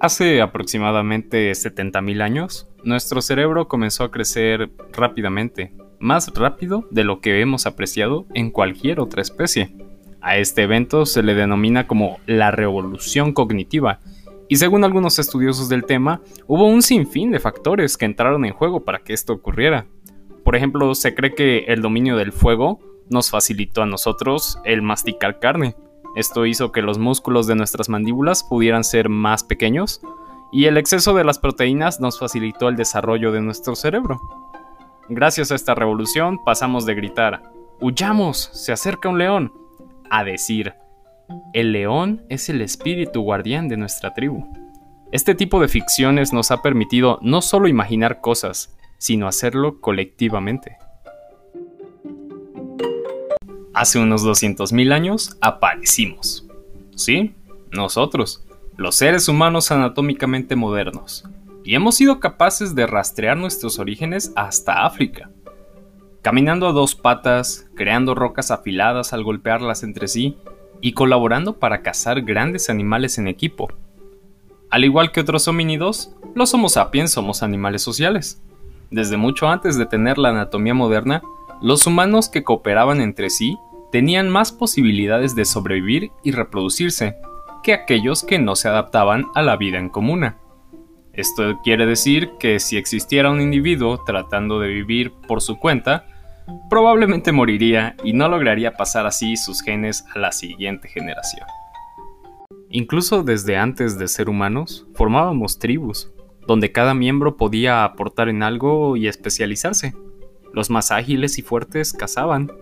Hace 0.00 0.40
aproximadamente 0.40 1.50
70.000 1.52 2.22
años, 2.22 2.68
nuestro 2.84 3.20
cerebro 3.20 3.68
comenzó 3.68 4.04
a 4.04 4.10
crecer 4.10 4.70
rápidamente, 4.92 5.74
más 5.98 6.32
rápido 6.34 6.88
de 6.90 7.04
lo 7.04 7.20
que 7.20 7.42
hemos 7.42 7.66
apreciado 7.66 8.26
en 8.32 8.50
cualquier 8.50 9.00
otra 9.00 9.20
especie. 9.20 9.74
A 10.22 10.38
este 10.38 10.62
evento 10.62 11.04
se 11.04 11.22
le 11.22 11.34
denomina 11.34 11.86
como 11.86 12.18
la 12.26 12.50
revolución 12.50 13.32
cognitiva, 13.32 14.00
y 14.48 14.56
según 14.56 14.82
algunos 14.84 15.18
estudiosos 15.18 15.68
del 15.68 15.84
tema, 15.84 16.22
hubo 16.46 16.66
un 16.66 16.82
sinfín 16.82 17.30
de 17.30 17.38
factores 17.38 17.96
que 17.96 18.04
entraron 18.04 18.44
en 18.44 18.52
juego 18.52 18.84
para 18.84 18.98
que 18.98 19.12
esto 19.12 19.32
ocurriera. 19.32 19.86
Por 20.50 20.56
ejemplo, 20.56 20.96
se 20.96 21.14
cree 21.14 21.32
que 21.36 21.58
el 21.68 21.80
dominio 21.80 22.16
del 22.16 22.32
fuego 22.32 22.80
nos 23.08 23.30
facilitó 23.30 23.82
a 23.82 23.86
nosotros 23.86 24.58
el 24.64 24.82
masticar 24.82 25.38
carne. 25.38 25.76
Esto 26.16 26.44
hizo 26.44 26.72
que 26.72 26.82
los 26.82 26.98
músculos 26.98 27.46
de 27.46 27.54
nuestras 27.54 27.88
mandíbulas 27.88 28.42
pudieran 28.42 28.82
ser 28.82 29.08
más 29.08 29.44
pequeños, 29.44 30.00
y 30.50 30.64
el 30.64 30.76
exceso 30.76 31.14
de 31.14 31.22
las 31.22 31.38
proteínas 31.38 32.00
nos 32.00 32.18
facilitó 32.18 32.68
el 32.68 32.74
desarrollo 32.74 33.30
de 33.30 33.40
nuestro 33.40 33.76
cerebro. 33.76 34.20
Gracias 35.08 35.52
a 35.52 35.54
esta 35.54 35.76
revolución 35.76 36.42
pasamos 36.44 36.84
de 36.84 36.96
gritar 36.96 37.44
huyamos, 37.80 38.50
se 38.52 38.72
acerca 38.72 39.08
un 39.08 39.18
león, 39.18 39.52
a 40.10 40.24
decir, 40.24 40.74
el 41.52 41.70
león 41.70 42.24
es 42.28 42.48
el 42.48 42.60
espíritu 42.60 43.20
guardián 43.20 43.68
de 43.68 43.76
nuestra 43.76 44.14
tribu. 44.14 44.44
Este 45.12 45.36
tipo 45.36 45.60
de 45.60 45.68
ficciones 45.68 46.32
nos 46.32 46.50
ha 46.50 46.60
permitido 46.60 47.20
no 47.22 47.40
solo 47.40 47.68
imaginar 47.68 48.20
cosas, 48.20 48.76
sino 49.00 49.26
hacerlo 49.26 49.80
colectivamente. 49.80 50.76
Hace 53.72 53.98
unos 53.98 54.22
200.000 54.26 54.92
años 54.92 55.38
aparecimos. 55.40 56.46
¿Sí? 56.94 57.34
Nosotros, 57.72 58.44
los 58.76 58.94
seres 58.96 59.26
humanos 59.26 59.70
anatómicamente 59.70 60.54
modernos. 60.54 61.24
Y 61.64 61.74
hemos 61.74 61.94
sido 61.94 62.20
capaces 62.20 62.74
de 62.74 62.86
rastrear 62.86 63.38
nuestros 63.38 63.78
orígenes 63.78 64.32
hasta 64.36 64.84
África. 64.84 65.30
Caminando 66.20 66.68
a 66.68 66.72
dos 66.72 66.94
patas, 66.94 67.70
creando 67.74 68.14
rocas 68.14 68.50
afiladas 68.50 69.14
al 69.14 69.24
golpearlas 69.24 69.82
entre 69.82 70.08
sí 70.08 70.36
y 70.82 70.92
colaborando 70.92 71.58
para 71.58 71.80
cazar 71.80 72.20
grandes 72.20 72.68
animales 72.68 73.16
en 73.16 73.28
equipo. 73.28 73.68
Al 74.68 74.84
igual 74.84 75.10
que 75.10 75.20
otros 75.20 75.48
homínidos, 75.48 76.14
los 76.34 76.52
Homo 76.52 76.68
sapiens 76.68 77.12
somos 77.12 77.42
animales 77.42 77.80
sociales. 77.80 78.42
Desde 78.90 79.16
mucho 79.16 79.48
antes 79.48 79.76
de 79.76 79.86
tener 79.86 80.18
la 80.18 80.30
anatomía 80.30 80.74
moderna, 80.74 81.22
los 81.62 81.86
humanos 81.86 82.28
que 82.28 82.42
cooperaban 82.42 83.00
entre 83.00 83.30
sí 83.30 83.56
tenían 83.92 84.28
más 84.28 84.50
posibilidades 84.52 85.34
de 85.34 85.44
sobrevivir 85.44 86.10
y 86.24 86.32
reproducirse 86.32 87.16
que 87.62 87.72
aquellos 87.72 88.24
que 88.24 88.38
no 88.38 88.56
se 88.56 88.68
adaptaban 88.68 89.26
a 89.34 89.42
la 89.42 89.56
vida 89.56 89.78
en 89.78 89.90
comuna. 89.90 90.38
Esto 91.12 91.58
quiere 91.62 91.86
decir 91.86 92.30
que 92.38 92.60
si 92.60 92.76
existiera 92.76 93.30
un 93.30 93.40
individuo 93.40 94.02
tratando 94.04 94.58
de 94.58 94.68
vivir 94.68 95.12
por 95.28 95.42
su 95.42 95.58
cuenta, 95.58 96.06
probablemente 96.68 97.32
moriría 97.32 97.96
y 98.02 98.12
no 98.12 98.28
lograría 98.28 98.72
pasar 98.72 99.06
así 99.06 99.36
sus 99.36 99.60
genes 99.60 100.04
a 100.14 100.18
la 100.18 100.32
siguiente 100.32 100.88
generación. 100.88 101.46
Incluso 102.70 103.22
desde 103.22 103.56
antes 103.56 103.98
de 103.98 104.08
ser 104.08 104.28
humanos, 104.28 104.86
formábamos 104.94 105.58
tribus, 105.58 106.12
donde 106.46 106.72
cada 106.72 106.94
miembro 106.94 107.36
podía 107.36 107.84
aportar 107.84 108.28
en 108.28 108.42
algo 108.42 108.96
y 108.96 109.08
especializarse. 109.08 109.94
Los 110.52 110.70
más 110.70 110.90
ágiles 110.90 111.38
y 111.38 111.42
fuertes 111.42 111.92
cazaban, 111.92 112.52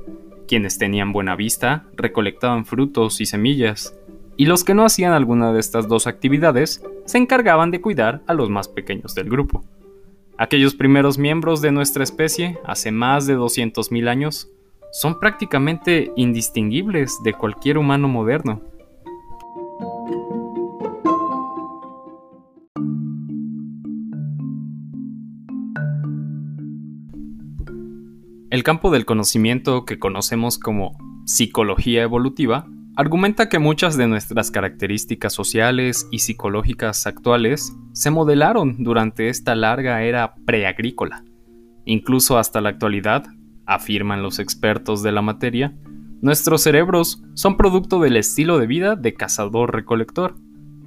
quienes 0.47 0.79
tenían 0.79 1.13
buena 1.13 1.37
vista 1.37 1.87
recolectaban 1.97 2.67
frutos 2.67 3.21
y 3.21 3.27
semillas, 3.27 3.95
y 4.37 4.47
los 4.47 4.65
que 4.65 4.75
no 4.75 4.85
hacían 4.85 5.13
alguna 5.13 5.53
de 5.53 5.61
estas 5.61 5.89
dos 5.89 6.07
actividades 6.07 6.83
se 7.07 7.19
encargaban 7.19 7.71
de 7.71 7.81
cuidar 7.81 8.23
a 8.27 8.35
los 8.35 8.51
más 8.51 8.69
pequeños 8.69 9.15
del 9.15 9.29
grupo. 9.29 9.65
Aquellos 10.39 10.75
primeros 10.75 11.19
miembros 11.19 11.61
de 11.61 11.73
nuestra 11.73 12.05
especie, 12.05 12.59
hace 12.65 12.93
más 12.93 13.27
de 13.27 13.37
200.000 13.37 14.09
años, 14.09 14.49
son 14.93 15.19
prácticamente 15.19 16.13
indistinguibles 16.15 17.19
de 17.25 17.35
cualquier 17.35 17.79
humano 17.79 18.07
moderno. 18.07 18.63
El 28.51 28.63
campo 28.63 28.91
del 28.91 29.05
conocimiento 29.05 29.85
que 29.85 29.99
conocemos 29.99 30.59
como 30.59 30.97
psicología 31.27 32.03
evolutiva 32.03 32.67
argumenta 32.97 33.51
que 33.51 33.59
muchas 33.59 33.99
de 33.99 34.07
nuestras 34.07 34.51
características 34.51 35.35
sociales 35.35 36.09
y 36.11 36.21
psicológicas 36.21 37.07
actuales 37.07 37.77
se 37.93 38.11
modelaron 38.11 38.83
durante 38.83 39.29
esta 39.29 39.55
larga 39.55 40.03
era 40.03 40.35
preagrícola. 40.47 41.25
Incluso 41.85 42.39
hasta 42.39 42.63
la 42.63 42.71
actualidad, 42.71 43.27
afirman 43.67 44.23
los 44.23 44.39
expertos 44.39 45.03
de 45.03 45.13
la 45.13 45.21
materia, 45.21 45.77
nuestros 46.23 46.63
cerebros 46.63 47.23
son 47.35 47.59
producto 47.59 48.01
del 48.01 48.17
estilo 48.17 48.59
de 48.59 48.67
vida 48.67 48.97
de 48.97 49.13
cazador-recolector. 49.13 50.37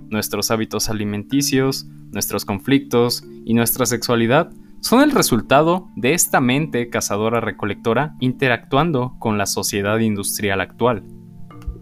Nuestros 0.10 0.50
hábitos 0.50 0.90
alimenticios, 0.90 1.86
nuestros 2.12 2.44
conflictos 2.44 3.24
y 3.46 3.54
nuestra 3.54 3.86
sexualidad 3.86 4.52
son 4.82 5.02
el 5.02 5.12
resultado 5.12 5.90
de 5.96 6.14
esta 6.14 6.42
mente 6.42 6.90
cazadora-recolectora 6.90 8.16
interactuando 8.20 9.16
con 9.20 9.38
la 9.38 9.46
sociedad 9.46 10.00
industrial 10.00 10.60
actual. 10.60 11.04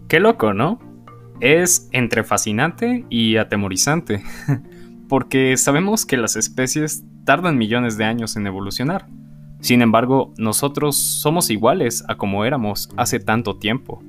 Qué 0.06 0.20
loco, 0.20 0.52
¿no? 0.52 0.78
Es 1.40 1.88
entre 1.92 2.24
fascinante 2.24 3.06
y 3.08 3.36
atemorizante, 3.36 4.22
porque 5.08 5.56
sabemos 5.56 6.04
que 6.04 6.18
las 6.18 6.36
especies 6.36 7.02
tardan 7.24 7.56
millones 7.56 7.96
de 7.96 8.04
años 8.04 8.36
en 8.36 8.46
evolucionar. 8.46 9.06
Sin 9.60 9.80
embargo, 9.80 10.34
nosotros 10.36 10.96
somos 10.96 11.50
iguales 11.50 12.04
a 12.06 12.16
como 12.16 12.44
éramos 12.44 12.90
hace 12.96 13.18
tanto 13.18 13.56
tiempo. 13.58 14.02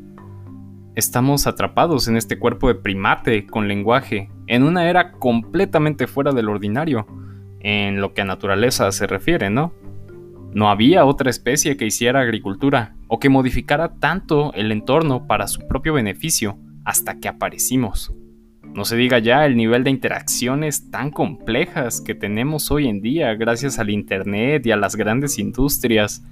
Estamos 0.95 1.47
atrapados 1.47 2.10
en 2.10 2.17
este 2.17 2.38
cuerpo 2.38 2.67
de 2.67 2.75
primate 2.75 3.45
con 3.45 3.69
lenguaje, 3.69 4.30
en 4.47 4.63
una 4.63 4.89
era 4.89 5.13
completamente 5.13 6.08
fuera 6.08 6.34
del 6.34 6.49
ordinario, 6.49 7.08
en 7.63 8.02
lo 8.02 8.13
que 8.13 8.21
a 8.21 8.26
naturaleza 8.26 8.91
se 8.91 9.08
refiere, 9.08 9.50
¿no? 9.50 9.74
No 10.54 10.69
había 10.69 11.06
otra 11.06 11.30
especie 11.30 11.78
que 11.78 11.86
hiciera 11.86 12.19
agricultura 12.19 12.95
o 13.08 13.19
que 13.19 13.30
modificara 13.30 13.93
tanto 14.00 14.52
el 14.54 14.71
entorno 14.71 15.26
para 15.26 15.47
su 15.47 15.65
propio 15.67 15.93
beneficio 15.93 16.58
hasta 16.84 17.19
que 17.19 17.30
aparecimos. 17.30 18.13
No 18.74 18.86
se 18.86 18.95
diga 18.95 19.19
ya 19.19 19.45
el 19.45 19.56
nivel 19.56 19.84
de 19.84 19.91
interacciones 19.91 20.89
tan 20.91 21.12
complejas 21.12 22.02
que 22.02 22.15
tenemos 22.15 22.71
hoy 22.71 22.88
en 22.88 23.02
día 23.02 23.34
gracias 23.36 23.80
al 23.80 23.89
Internet 23.89 24.65
y 24.65 24.71
a 24.71 24.78
las 24.78 24.95
grandes 24.95 25.39
industrias. 25.39 26.24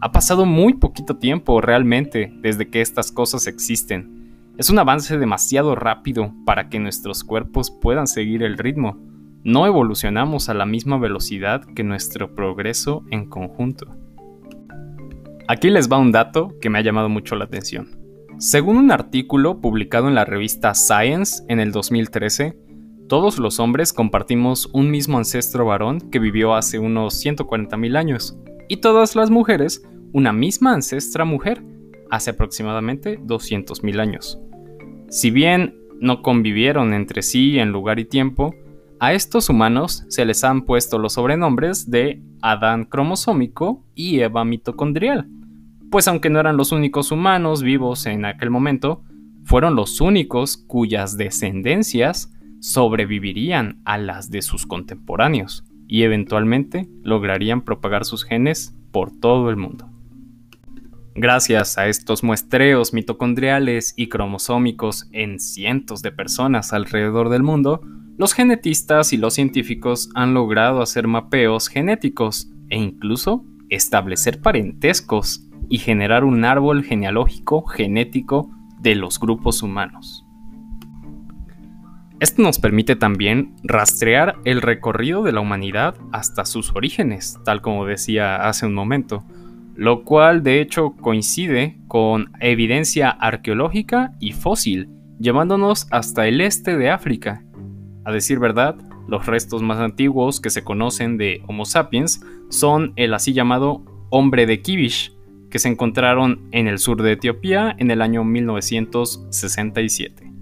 Ha 0.00 0.12
pasado 0.12 0.44
muy 0.44 0.74
poquito 0.74 1.16
tiempo 1.16 1.60
realmente 1.60 2.32
desde 2.42 2.68
que 2.68 2.80
estas 2.80 3.10
cosas 3.10 3.46
existen. 3.46 4.34
Es 4.56 4.70
un 4.70 4.78
avance 4.78 5.18
demasiado 5.18 5.74
rápido 5.74 6.32
para 6.44 6.68
que 6.68 6.78
nuestros 6.78 7.24
cuerpos 7.24 7.70
puedan 7.70 8.06
seguir 8.06 8.42
el 8.42 8.58
ritmo 8.58 8.98
no 9.44 9.66
evolucionamos 9.66 10.48
a 10.48 10.54
la 10.54 10.64
misma 10.64 10.98
velocidad 10.98 11.62
que 11.76 11.84
nuestro 11.84 12.34
progreso 12.34 13.04
en 13.10 13.28
conjunto. 13.28 13.86
Aquí 15.46 15.68
les 15.68 15.92
va 15.92 15.98
un 15.98 16.12
dato 16.12 16.54
que 16.60 16.70
me 16.70 16.78
ha 16.78 16.82
llamado 16.82 17.10
mucho 17.10 17.36
la 17.36 17.44
atención. 17.44 18.02
Según 18.38 18.78
un 18.78 18.90
artículo 18.90 19.60
publicado 19.60 20.08
en 20.08 20.14
la 20.14 20.24
revista 20.24 20.74
Science 20.74 21.44
en 21.48 21.60
el 21.60 21.70
2013, 21.70 22.58
todos 23.06 23.38
los 23.38 23.60
hombres 23.60 23.92
compartimos 23.92 24.70
un 24.72 24.90
mismo 24.90 25.18
ancestro 25.18 25.66
varón 25.66 26.00
que 26.10 26.18
vivió 26.18 26.54
hace 26.54 26.78
unos 26.78 27.22
140.000 27.22 27.96
años, 27.98 28.38
y 28.68 28.78
todas 28.78 29.14
las 29.14 29.30
mujeres 29.30 29.86
una 30.12 30.32
misma 30.32 30.72
ancestra 30.72 31.26
mujer 31.26 31.62
hace 32.10 32.30
aproximadamente 32.30 33.18
200.000 33.18 34.00
años. 34.00 34.40
Si 35.10 35.30
bien 35.30 35.76
no 36.00 36.22
convivieron 36.22 36.94
entre 36.94 37.22
sí 37.22 37.58
en 37.58 37.70
lugar 37.70 37.98
y 37.98 38.06
tiempo, 38.06 38.54
a 39.04 39.12
estos 39.12 39.50
humanos 39.50 40.06
se 40.08 40.24
les 40.24 40.44
han 40.44 40.62
puesto 40.62 40.98
los 40.98 41.12
sobrenombres 41.12 41.90
de 41.90 42.22
Adán 42.40 42.86
cromosómico 42.86 43.84
y 43.94 44.20
Eva 44.20 44.46
mitocondrial, 44.46 45.28
pues 45.90 46.08
aunque 46.08 46.30
no 46.30 46.40
eran 46.40 46.56
los 46.56 46.72
únicos 46.72 47.12
humanos 47.12 47.62
vivos 47.62 48.06
en 48.06 48.24
aquel 48.24 48.48
momento, 48.48 49.02
fueron 49.44 49.76
los 49.76 50.00
únicos 50.00 50.56
cuyas 50.56 51.18
descendencias 51.18 52.32
sobrevivirían 52.60 53.82
a 53.84 53.98
las 53.98 54.30
de 54.30 54.40
sus 54.40 54.64
contemporáneos 54.64 55.64
y 55.86 56.04
eventualmente 56.04 56.88
lograrían 57.02 57.60
propagar 57.60 58.06
sus 58.06 58.24
genes 58.24 58.74
por 58.90 59.10
todo 59.10 59.50
el 59.50 59.58
mundo. 59.58 59.86
Gracias 61.14 61.76
a 61.76 61.88
estos 61.88 62.24
muestreos 62.24 62.94
mitocondriales 62.94 63.92
y 63.98 64.08
cromosómicos 64.08 65.10
en 65.12 65.40
cientos 65.40 66.00
de 66.00 66.10
personas 66.10 66.72
alrededor 66.72 67.28
del 67.28 67.42
mundo, 67.42 67.82
los 68.16 68.32
genetistas 68.32 69.12
y 69.12 69.16
los 69.16 69.34
científicos 69.34 70.10
han 70.14 70.34
logrado 70.34 70.82
hacer 70.82 71.08
mapeos 71.08 71.68
genéticos 71.68 72.48
e 72.68 72.78
incluso 72.78 73.44
establecer 73.70 74.40
parentescos 74.40 75.48
y 75.68 75.78
generar 75.78 76.24
un 76.24 76.44
árbol 76.44 76.84
genealógico 76.84 77.64
genético 77.64 78.50
de 78.80 78.94
los 78.94 79.18
grupos 79.18 79.62
humanos. 79.62 80.24
Esto 82.20 82.42
nos 82.42 82.58
permite 82.58 82.94
también 82.94 83.56
rastrear 83.64 84.36
el 84.44 84.62
recorrido 84.62 85.24
de 85.24 85.32
la 85.32 85.40
humanidad 85.40 85.96
hasta 86.12 86.44
sus 86.44 86.72
orígenes, 86.74 87.38
tal 87.44 87.60
como 87.60 87.84
decía 87.84 88.48
hace 88.48 88.66
un 88.66 88.74
momento, 88.74 89.24
lo 89.74 90.04
cual 90.04 90.42
de 90.42 90.60
hecho 90.60 90.94
coincide 91.00 91.80
con 91.88 92.30
evidencia 92.40 93.10
arqueológica 93.10 94.12
y 94.20 94.32
fósil, 94.32 94.88
llevándonos 95.18 95.88
hasta 95.90 96.28
el 96.28 96.40
este 96.40 96.76
de 96.78 96.90
África, 96.90 97.43
a 98.04 98.12
decir 98.12 98.38
verdad, 98.38 98.76
los 99.08 99.26
restos 99.26 99.62
más 99.62 99.78
antiguos 99.78 100.40
que 100.40 100.50
se 100.50 100.64
conocen 100.64 101.18
de 101.18 101.42
Homo 101.46 101.64
sapiens 101.64 102.22
son 102.48 102.92
el 102.96 103.14
así 103.14 103.32
llamado 103.32 103.82
hombre 104.10 104.46
de 104.46 104.62
Kibish, 104.62 105.12
que 105.50 105.58
se 105.58 105.68
encontraron 105.68 106.48
en 106.52 106.66
el 106.66 106.78
sur 106.78 107.02
de 107.02 107.12
Etiopía 107.12 107.74
en 107.78 107.90
el 107.90 108.02
año 108.02 108.24
1967. 108.24 110.32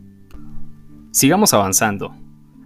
Sigamos 1.10 1.52
avanzando. 1.52 2.14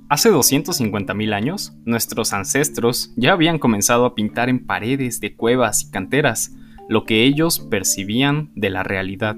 Hace 0.08 0.30
250.000 0.30 1.34
años, 1.34 1.72
nuestros 1.84 2.32
ancestros 2.32 3.12
ya 3.16 3.32
habían 3.32 3.58
comenzado 3.58 4.04
a 4.04 4.14
pintar 4.14 4.48
en 4.48 4.64
paredes 4.64 5.20
de 5.20 5.34
cuevas 5.34 5.82
y 5.82 5.90
canteras, 5.90 6.54
lo 6.88 7.04
que 7.04 7.24
ellos 7.24 7.58
percibían 7.58 8.52
de 8.54 8.70
la 8.70 8.84
realidad. 8.84 9.36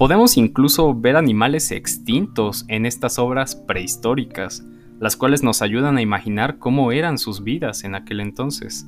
Podemos 0.00 0.38
incluso 0.38 0.94
ver 0.94 1.16
animales 1.16 1.70
extintos 1.70 2.64
en 2.68 2.86
estas 2.86 3.18
obras 3.18 3.54
prehistóricas, 3.54 4.64
las 4.98 5.14
cuales 5.14 5.42
nos 5.42 5.60
ayudan 5.60 5.98
a 5.98 6.00
imaginar 6.00 6.56
cómo 6.56 6.90
eran 6.90 7.18
sus 7.18 7.44
vidas 7.44 7.84
en 7.84 7.94
aquel 7.94 8.20
entonces. 8.20 8.86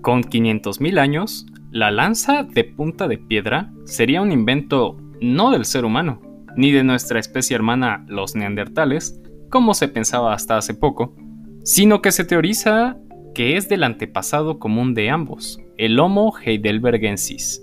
Con 0.00 0.22
500.000 0.22 0.98
años, 0.98 1.44
la 1.70 1.90
lanza 1.90 2.44
de 2.44 2.64
punta 2.64 3.08
de 3.08 3.18
piedra 3.18 3.70
sería 3.84 4.22
un 4.22 4.32
invento 4.32 4.96
no 5.20 5.50
del 5.50 5.66
ser 5.66 5.84
humano, 5.84 6.22
ni 6.56 6.72
de 6.72 6.82
nuestra 6.82 7.20
especie 7.20 7.54
hermana 7.54 8.06
los 8.08 8.34
neandertales, 8.34 9.20
como 9.50 9.74
se 9.74 9.88
pensaba 9.88 10.32
hasta 10.32 10.56
hace 10.56 10.72
poco, 10.72 11.14
sino 11.62 12.00
que 12.00 12.12
se 12.12 12.24
teoriza 12.24 12.96
que 13.34 13.58
es 13.58 13.68
del 13.68 13.84
antepasado 13.84 14.58
común 14.58 14.94
de 14.94 15.10
ambos, 15.10 15.60
el 15.76 16.00
Homo 16.00 16.32
heidelbergensis, 16.42 17.62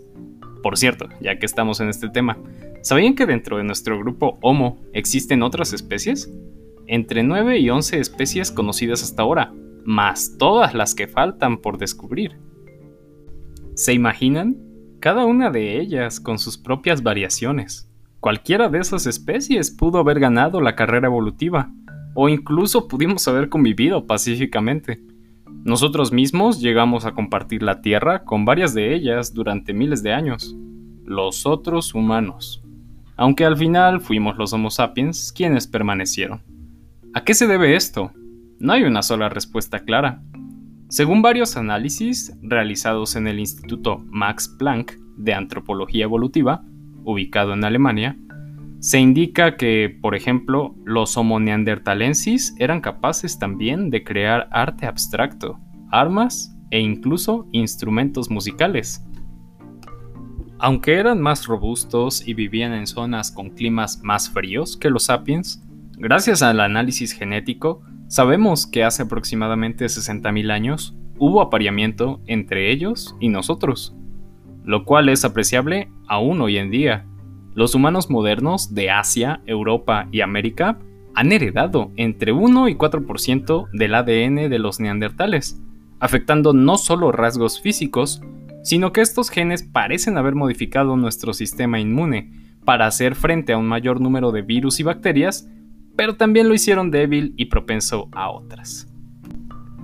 por 0.62 0.78
cierto, 0.78 1.08
ya 1.22 1.40
que 1.40 1.46
estamos 1.46 1.80
en 1.80 1.90
este 1.90 2.10
tema, 2.10 2.38
¿sabían 2.82 3.16
que 3.16 3.26
dentro 3.26 3.58
de 3.58 3.64
nuestro 3.64 4.00
grupo 4.00 4.38
Homo 4.42 4.80
existen 4.94 5.44
otras 5.44 5.74
especies? 5.74 6.32
Entre 6.88 7.24
9 7.24 7.60
y 7.60 7.70
11 7.70 8.00
especies 8.00 8.52
conocidas 8.52 9.04
hasta 9.04 9.22
ahora, 9.22 9.54
más 9.86 10.38
todas 10.38 10.74
las 10.74 10.96
que 10.96 11.08
faltan 11.08 11.60
por 11.60 11.78
descubrir. 11.78 12.38
¿Se 13.76 13.94
imaginan? 13.94 14.58
Cada 15.00 15.26
una 15.26 15.50
de 15.50 15.80
ellas 15.80 16.20
con 16.20 16.40
sus 16.40 16.58
propias 16.58 17.04
variaciones. 17.04 17.90
Cualquiera 18.20 18.68
de 18.68 18.80
esas 18.80 19.08
especies 19.08 19.72
pudo 19.72 20.00
haber 20.00 20.20
ganado 20.20 20.60
la 20.60 20.76
carrera 20.76 21.08
evolutiva, 21.08 21.72
o 22.16 22.28
incluso 22.28 22.88
pudimos 22.88 23.26
haber 23.28 23.48
convivido 23.48 24.06
pacíficamente. 24.06 25.00
Nosotros 25.64 26.14
mismos 26.14 26.62
llegamos 26.62 27.06
a 27.06 27.12
compartir 27.12 27.64
la 27.64 27.82
Tierra 27.82 28.24
con 28.24 28.46
varias 28.46 28.74
de 28.74 28.96
ellas 28.96 29.34
durante 29.34 29.74
miles 29.74 30.02
de 30.02 30.14
años, 30.14 30.56
los 31.04 31.46
otros 31.46 31.94
humanos, 31.94 32.64
aunque 33.18 33.44
al 33.44 33.58
final 33.58 34.00
fuimos 34.00 34.38
los 34.38 34.54
Homo 34.54 34.72
sapiens 34.72 35.34
quienes 35.34 35.68
permanecieron. 35.68 36.42
¿A 37.14 37.24
qué 37.26 37.34
se 37.34 37.48
debe 37.48 37.76
esto? 37.76 38.14
No 38.60 38.74
hay 38.74 38.84
una 38.84 39.02
sola 39.02 39.28
respuesta 39.28 39.80
clara. 39.80 40.22
Según 40.88 41.22
varios 41.22 41.58
análisis 41.58 42.34
realizados 42.42 43.16
en 43.16 43.28
el 43.28 43.40
Instituto 43.40 44.02
Max 44.08 44.48
Planck 44.48 44.94
de 45.18 45.34
Antropología 45.34 46.06
Evolutiva, 46.06 46.64
ubicado 47.04 47.54
en 47.54 47.66
Alemania, 47.66 48.18
se 48.80 48.98
indica 49.00 49.58
que, 49.58 49.98
por 50.02 50.16
ejemplo, 50.16 50.74
los 50.86 51.18
Homo 51.18 51.40
neanderthalensis 51.40 52.56
eran 52.60 52.80
capaces 52.80 53.38
también 53.38 53.90
de 53.90 54.04
crear 54.04 54.48
arte 54.52 54.86
abstracto, 54.86 55.60
armas 55.92 56.56
e 56.72 56.80
incluso 56.80 57.48
instrumentos 57.52 58.30
musicales. 58.30 59.06
Aunque 60.60 60.96
eran 60.96 61.22
más 61.22 61.46
robustos 61.46 62.26
y 62.26 62.34
vivían 62.34 62.74
en 62.74 62.88
zonas 62.88 63.32
con 63.32 63.50
climas 63.50 64.02
más 64.02 64.30
fríos 64.30 64.78
que 64.78 64.90
los 64.90 65.06
sapiens, 65.06 65.62
gracias 65.98 66.42
al 66.42 66.62
análisis 66.62 67.12
genético, 67.12 67.82
sabemos 68.08 68.66
que 68.66 68.84
hace 68.84 69.04
aproximadamente 69.04 69.86
60.000 69.86 70.52
años 70.52 70.96
hubo 71.18 71.42
apareamiento 71.42 72.22
entre 72.28 72.72
ellos 72.72 73.16
y 73.20 73.28
nosotros, 73.28 73.96
lo 74.64 74.86
cual 74.86 75.10
es 75.10 75.26
apreciable 75.26 75.90
aún 76.08 76.42
hoy 76.42 76.58
en 76.58 76.72
día, 76.72 77.06
los 77.56 77.76
humanos 77.76 78.10
modernos 78.10 78.74
de 78.74 78.92
Asia, 78.92 79.42
Europa 79.46 80.08
y 80.12 80.22
América 80.22 80.80
han 81.16 81.32
heredado 81.32 81.92
entre 81.96 82.32
1 82.32 82.70
y 82.70 82.76
4% 82.76 83.70
del 83.74 83.96
ADN 83.96 84.50
de 84.50 84.60
los 84.60 84.80
neandertales, 84.80 85.62
afectando 86.00 86.54
no 86.54 86.78
solo 86.78 87.12
rasgos 87.12 87.62
físicos, 87.62 88.22
sino 88.64 88.92
que 88.92 89.02
estos 89.02 89.30
genes 89.30 89.64
parecen 89.64 90.18
haber 90.18 90.36
modificado 90.36 90.96
nuestro 90.96 91.34
sistema 91.34 91.80
inmune 91.80 92.32
para 92.66 92.88
hacer 92.88 93.16
frente 93.16 93.54
a 93.54 93.58
un 93.58 93.68
mayor 93.68 94.00
número 94.00 94.32
de 94.32 94.42
virus 94.42 94.80
y 94.80 94.84
bacterias, 94.84 95.50
pero 95.96 96.16
también 96.16 96.48
lo 96.48 96.54
hicieron 96.54 96.92
débil 96.92 97.34
y 97.36 97.46
propenso 97.46 98.10
a 98.12 98.30
otras. 98.30 98.88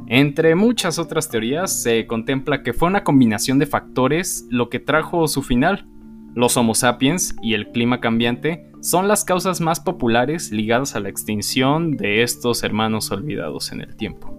Entre 0.07 0.53
muchas 0.53 0.99
otras 0.99 1.29
teorías, 1.29 1.81
se 1.81 2.05
contempla 2.05 2.61
que 2.61 2.73
fue 2.73 2.87
una 2.87 3.03
combinación 3.03 3.57
de 3.57 3.65
factores 3.65 4.45
lo 4.51 4.69
que 4.69 4.79
trajo 4.79 5.27
su 5.27 5.41
final, 5.41 5.87
los 6.35 6.57
Homo 6.57 6.75
sapiens 6.75 7.33
y 7.41 7.53
el 7.53 7.69
clima 7.69 8.01
cambiante 8.01 8.69
son 8.81 9.07
las 9.07 9.23
causas 9.23 9.61
más 9.61 9.79
populares 9.79 10.51
ligadas 10.51 10.95
a 10.95 10.99
la 10.99 11.09
extinción 11.09 11.95
de 11.95 12.23
estos 12.23 12.63
hermanos 12.63 13.09
olvidados 13.09 13.71
en 13.71 13.81
el 13.81 13.95
tiempo. 13.95 14.37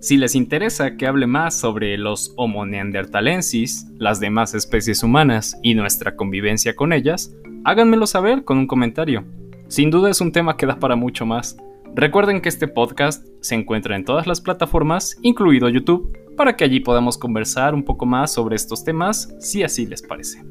Si 0.00 0.18
les 0.18 0.34
interesa 0.34 0.96
que 0.96 1.06
hable 1.06 1.26
más 1.26 1.58
sobre 1.58 1.96
los 1.96 2.34
Homo 2.36 2.66
neanderthalensis, 2.66 3.86
las 3.96 4.20
demás 4.20 4.54
especies 4.54 5.02
humanas 5.02 5.56
y 5.62 5.74
nuestra 5.74 6.16
convivencia 6.16 6.74
con 6.74 6.92
ellas, 6.92 7.34
háganmelo 7.64 8.06
saber 8.06 8.44
con 8.44 8.58
un 8.58 8.66
comentario. 8.66 9.24
Sin 9.68 9.90
duda 9.90 10.10
es 10.10 10.20
un 10.20 10.32
tema 10.32 10.56
que 10.56 10.66
da 10.66 10.78
para 10.78 10.96
mucho 10.96 11.24
más. 11.24 11.56
Recuerden 11.94 12.42
que 12.42 12.48
este 12.48 12.66
podcast 12.66 13.24
se 13.40 13.54
encuentra 13.54 13.94
en 13.96 14.04
todas 14.04 14.26
las 14.26 14.40
plataformas, 14.40 15.16
incluido 15.22 15.68
YouTube, 15.68 16.18
para 16.36 16.56
que 16.56 16.64
allí 16.64 16.80
podamos 16.80 17.16
conversar 17.16 17.74
un 17.74 17.84
poco 17.84 18.04
más 18.04 18.32
sobre 18.32 18.56
estos 18.56 18.84
temas 18.84 19.34
si 19.38 19.62
así 19.62 19.86
les 19.86 20.02
parece. 20.02 20.42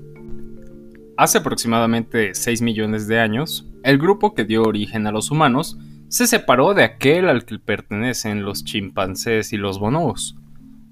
Hace 1.15 1.37
aproximadamente 1.37 2.33
6 2.33 2.63
millones 2.63 3.07
de 3.07 3.19
años, 3.19 3.67
el 3.83 3.99
grupo 3.99 4.33
que 4.33 4.45
dio 4.45 4.63
origen 4.63 5.05
a 5.05 5.11
los 5.11 5.29
humanos 5.29 5.77
se 6.07 6.25
separó 6.25 6.73
de 6.73 6.83
aquel 6.83 7.29
al 7.29 7.45
que 7.45 7.59
pertenecen 7.59 8.43
los 8.43 8.63
chimpancés 8.63 9.53
y 9.53 9.57
los 9.57 9.77
bonobos. 9.77 10.35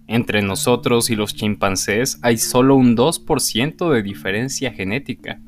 Entre 0.07 0.43
nosotros 0.43 1.09
y 1.09 1.15
los 1.15 1.33
chimpancés 1.33 2.19
hay 2.21 2.37
solo 2.37 2.75
un 2.75 2.95
2% 2.95 3.91
de 3.91 4.03
diferencia 4.03 4.71
genética. 4.71 5.39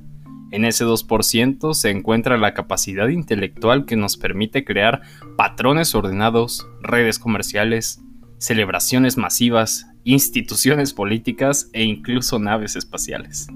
En 0.52 0.66
ese 0.66 0.86
2% 0.86 1.74
se 1.76 1.92
encuentra 1.92 2.38
la 2.38 2.56
capacidad 2.56 3.10
intelectual 3.10 3.86
que 3.86 3.96
nos 3.96 4.18
permite 4.18 4.66
crear 4.66 5.02
patrones 5.38 5.94
ordenados, 5.94 6.68
redes 6.82 7.20
comerciales, 7.20 8.02
celebraciones 8.40 9.18
masivas, 9.18 9.86
instituciones 10.04 10.94
políticas 10.94 11.70
e 11.74 11.84
incluso 11.84 12.40
naves 12.40 12.76
espaciales. 12.76 13.48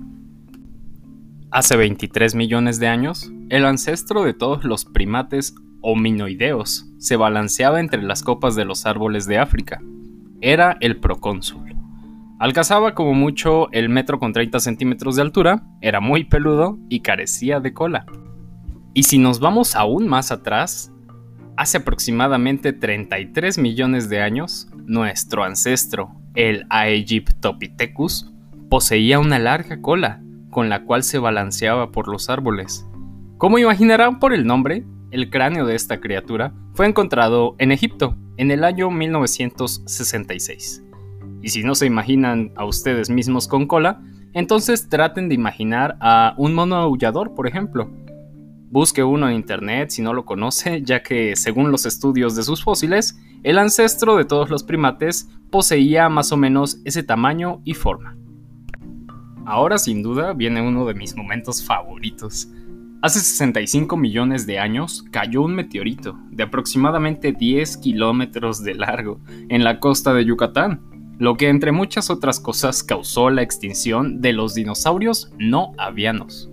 Hace 1.49 1.77
23 1.77 2.35
millones 2.35 2.77
de 2.77 2.89
años, 2.89 3.31
el 3.47 3.65
ancestro 3.65 4.25
de 4.25 4.33
todos 4.33 4.65
los 4.65 4.83
primates 4.83 5.55
hominoideos 5.81 6.87
se 6.97 7.15
balanceaba 7.15 7.79
entre 7.79 8.01
las 8.03 8.21
copas 8.21 8.57
de 8.57 8.65
los 8.65 8.85
árboles 8.85 9.27
de 9.27 9.37
África. 9.37 9.81
Era 10.41 10.75
el 10.81 10.97
procónsul. 10.97 11.73
Alcanzaba 12.37 12.93
como 12.93 13.13
mucho 13.13 13.71
el 13.71 13.87
metro 13.87 14.19
con 14.19 14.33
30 14.33 14.59
centímetros 14.59 15.15
de 15.15 15.21
altura, 15.21 15.63
era 15.79 16.01
muy 16.01 16.25
peludo 16.25 16.77
y 16.89 16.99
carecía 16.99 17.61
de 17.61 17.73
cola. 17.73 18.05
Y 18.93 19.03
si 19.03 19.17
nos 19.17 19.39
vamos 19.39 19.77
aún 19.77 20.05
más 20.05 20.33
atrás, 20.33 20.91
hace 21.55 21.77
aproximadamente 21.77 22.73
33 22.73 23.57
millones 23.57 24.09
de 24.09 24.21
años, 24.21 24.67
nuestro 24.85 25.45
ancestro, 25.45 26.11
el 26.35 26.65
Aegyptopithecus, 26.69 28.33
poseía 28.69 29.19
una 29.19 29.39
larga 29.39 29.79
cola 29.81 30.21
con 30.57 30.69
la 30.69 30.85
cual 30.85 31.03
se 31.03 31.19
balanceaba 31.19 31.91
por 31.91 32.07
los 32.07 32.31
árboles. 32.31 32.87
Como 33.37 33.59
imaginarán 33.59 34.17
por 34.17 34.33
el 34.33 34.47
nombre, 34.47 34.87
el 35.11 35.29
cráneo 35.29 35.67
de 35.67 35.75
esta 35.75 35.99
criatura 35.99 36.51
fue 36.73 36.87
encontrado 36.87 37.53
en 37.59 37.71
Egipto 37.71 38.15
en 38.37 38.49
el 38.49 38.63
año 38.63 38.89
1966. 38.89 40.83
Y 41.43 41.49
si 41.49 41.61
no 41.61 41.75
se 41.75 41.85
imaginan 41.85 42.53
a 42.55 42.65
ustedes 42.65 43.11
mismos 43.11 43.47
con 43.47 43.67
cola, 43.67 44.01
entonces 44.33 44.89
traten 44.89 45.29
de 45.29 45.35
imaginar 45.35 45.95
a 46.01 46.33
un 46.39 46.55
mono 46.55 46.77
aullador, 46.77 47.35
por 47.35 47.45
ejemplo. 47.45 47.91
Busque 48.71 49.03
uno 49.03 49.29
en 49.29 49.35
internet 49.35 49.91
si 49.91 50.01
no 50.01 50.11
lo 50.11 50.25
conoce, 50.25 50.81
ya 50.81 51.03
que 51.03 51.35
según 51.35 51.69
los 51.69 51.85
estudios 51.85 52.35
de 52.35 52.41
sus 52.41 52.63
fósiles, 52.63 53.15
el 53.43 53.59
ancestro 53.59 54.17
de 54.17 54.25
todos 54.25 54.49
los 54.49 54.63
primates 54.63 55.29
poseía 55.51 56.09
más 56.09 56.31
o 56.31 56.37
menos 56.37 56.81
ese 56.83 57.03
tamaño 57.03 57.61
y 57.63 57.75
forma. 57.75 58.17
Ahora 59.47 59.77
sin 59.77 60.03
duda 60.03 60.33
viene 60.33 60.61
uno 60.61 60.85
de 60.85 60.93
mis 60.93 61.15
momentos 61.15 61.63
favoritos. 61.63 62.49
Hace 63.01 63.21
65 63.21 63.95
millones 63.95 64.45
de 64.45 64.59
años 64.59 65.05
cayó 65.09 65.41
un 65.41 65.55
meteorito 65.55 66.19
de 66.31 66.43
aproximadamente 66.43 67.31
10 67.31 67.77
kilómetros 67.77 68.61
de 68.61 68.75
largo 68.75 69.21
en 69.47 69.63
la 69.63 69.79
costa 69.79 70.13
de 70.13 70.25
Yucatán, 70.25 70.81
lo 71.17 71.37
que 71.37 71.47
entre 71.47 71.71
muchas 71.71 72.09
otras 72.09 72.41
cosas 72.41 72.83
causó 72.83 73.29
la 73.29 73.41
extinción 73.41 74.19
de 74.19 74.33
los 74.33 74.53
dinosaurios 74.53 75.31
no 75.39 75.71
avianos. 75.77 76.49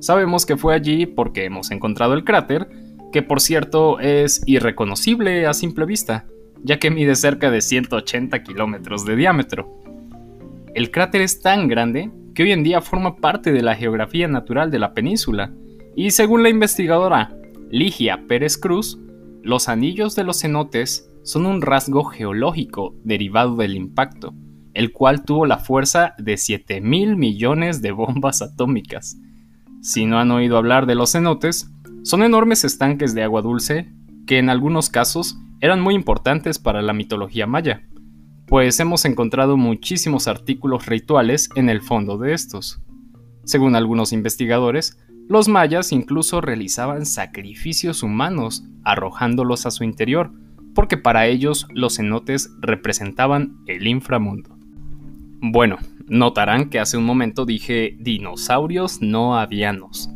Sabemos 0.00 0.44
que 0.44 0.58
fue 0.58 0.74
allí 0.74 1.06
porque 1.06 1.46
hemos 1.46 1.70
encontrado 1.70 2.12
el 2.12 2.24
cráter, 2.24 2.68
que 3.10 3.22
por 3.22 3.40
cierto 3.40 4.00
es 4.00 4.42
irreconocible 4.44 5.46
a 5.46 5.54
simple 5.54 5.86
vista, 5.86 6.26
ya 6.62 6.78
que 6.78 6.90
mide 6.90 7.16
cerca 7.16 7.50
de 7.50 7.62
180 7.62 8.42
kilómetros 8.42 9.06
de 9.06 9.16
diámetro. 9.16 9.80
El 10.74 10.90
cráter 10.90 11.22
es 11.22 11.40
tan 11.40 11.68
grande 11.68 12.10
que 12.34 12.42
hoy 12.42 12.52
en 12.52 12.64
día 12.64 12.80
forma 12.80 13.16
parte 13.16 13.52
de 13.52 13.62
la 13.62 13.76
geografía 13.76 14.28
natural 14.28 14.70
de 14.70 14.78
la 14.78 14.92
península, 14.92 15.52
y 15.96 16.10
según 16.10 16.42
la 16.42 16.48
investigadora 16.48 17.36
Ligia 17.70 18.26
Pérez 18.26 18.58
Cruz, 18.58 18.98
los 19.42 19.68
anillos 19.68 20.16
de 20.16 20.24
los 20.24 20.40
cenotes 20.40 21.08
son 21.22 21.46
un 21.46 21.62
rasgo 21.62 22.04
geológico 22.04 22.94
derivado 23.04 23.56
del 23.56 23.76
impacto, 23.76 24.34
el 24.74 24.92
cual 24.92 25.24
tuvo 25.24 25.46
la 25.46 25.58
fuerza 25.58 26.14
de 26.18 26.36
7 26.36 26.80
mil 26.80 27.16
millones 27.16 27.80
de 27.80 27.92
bombas 27.92 28.42
atómicas. 28.42 29.16
Si 29.80 30.06
no 30.06 30.18
han 30.18 30.30
oído 30.30 30.56
hablar 30.56 30.86
de 30.86 30.94
los 30.94 31.12
cenotes, 31.12 31.70
son 32.02 32.22
enormes 32.22 32.64
estanques 32.64 33.14
de 33.14 33.22
agua 33.22 33.42
dulce 33.42 33.92
que 34.26 34.38
en 34.38 34.50
algunos 34.50 34.90
casos 34.90 35.38
eran 35.60 35.80
muy 35.80 35.94
importantes 35.94 36.58
para 36.58 36.82
la 36.82 36.92
mitología 36.92 37.46
maya, 37.46 37.82
pues 38.46 38.78
hemos 38.80 39.04
encontrado 39.04 39.56
muchísimos 39.56 40.28
artículos 40.28 40.86
rituales 40.86 41.48
en 41.54 41.68
el 41.68 41.80
fondo 41.80 42.18
de 42.18 42.34
estos. 42.34 42.80
Según 43.44 43.76
algunos 43.76 44.12
investigadores, 44.12 44.98
los 45.28 45.48
mayas 45.48 45.92
incluso 45.92 46.40
realizaban 46.40 47.06
sacrificios 47.06 48.02
humanos 48.02 48.64
arrojándolos 48.84 49.64
a 49.64 49.70
su 49.70 49.84
interior, 49.84 50.30
porque 50.74 50.96
para 50.96 51.26
ellos 51.26 51.66
los 51.72 51.96
cenotes 51.96 52.50
representaban 52.60 53.56
el 53.66 53.86
inframundo. 53.86 54.56
Bueno, 55.40 55.78
notarán 56.06 56.68
que 56.68 56.78
hace 56.78 56.96
un 56.96 57.04
momento 57.04 57.46
dije 57.46 57.96
dinosaurios 58.00 59.00
no 59.00 59.38
avianos. 59.38 60.10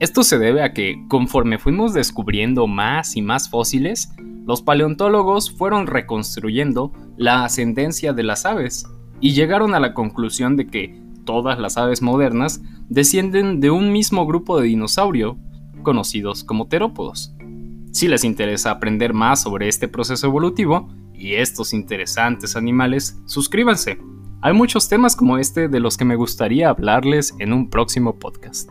Esto 0.00 0.24
se 0.24 0.38
debe 0.38 0.62
a 0.62 0.72
que, 0.72 0.96
conforme 1.08 1.58
fuimos 1.58 1.94
descubriendo 1.94 2.66
más 2.66 3.16
y 3.16 3.22
más 3.22 3.48
fósiles, 3.48 4.12
los 4.44 4.62
paleontólogos 4.62 5.50
fueron 5.50 5.86
reconstruyendo 5.86 6.92
la 7.16 7.44
ascendencia 7.44 8.12
de 8.12 8.22
las 8.22 8.44
aves 8.44 8.86
y 9.20 9.32
llegaron 9.34 9.74
a 9.74 9.80
la 9.80 9.94
conclusión 9.94 10.56
de 10.56 10.66
que 10.66 11.00
todas 11.24 11.58
las 11.58 11.76
aves 11.76 12.02
modernas 12.02 12.60
descienden 12.88 13.60
de 13.60 13.70
un 13.70 13.92
mismo 13.92 14.26
grupo 14.26 14.60
de 14.60 14.66
dinosaurio, 14.66 15.38
conocidos 15.82 16.44
como 16.44 16.66
terópodos. 16.66 17.34
Si 17.92 18.08
les 18.08 18.24
interesa 18.24 18.70
aprender 18.70 19.12
más 19.12 19.42
sobre 19.42 19.68
este 19.68 19.86
proceso 19.86 20.26
evolutivo 20.26 20.88
y 21.14 21.34
estos 21.34 21.72
interesantes 21.72 22.56
animales, 22.56 23.18
suscríbanse. 23.26 23.98
Hay 24.40 24.54
muchos 24.54 24.88
temas 24.88 25.14
como 25.14 25.38
este 25.38 25.68
de 25.68 25.78
los 25.78 25.96
que 25.96 26.04
me 26.04 26.16
gustaría 26.16 26.68
hablarles 26.68 27.34
en 27.38 27.52
un 27.52 27.70
próximo 27.70 28.18
podcast. 28.18 28.68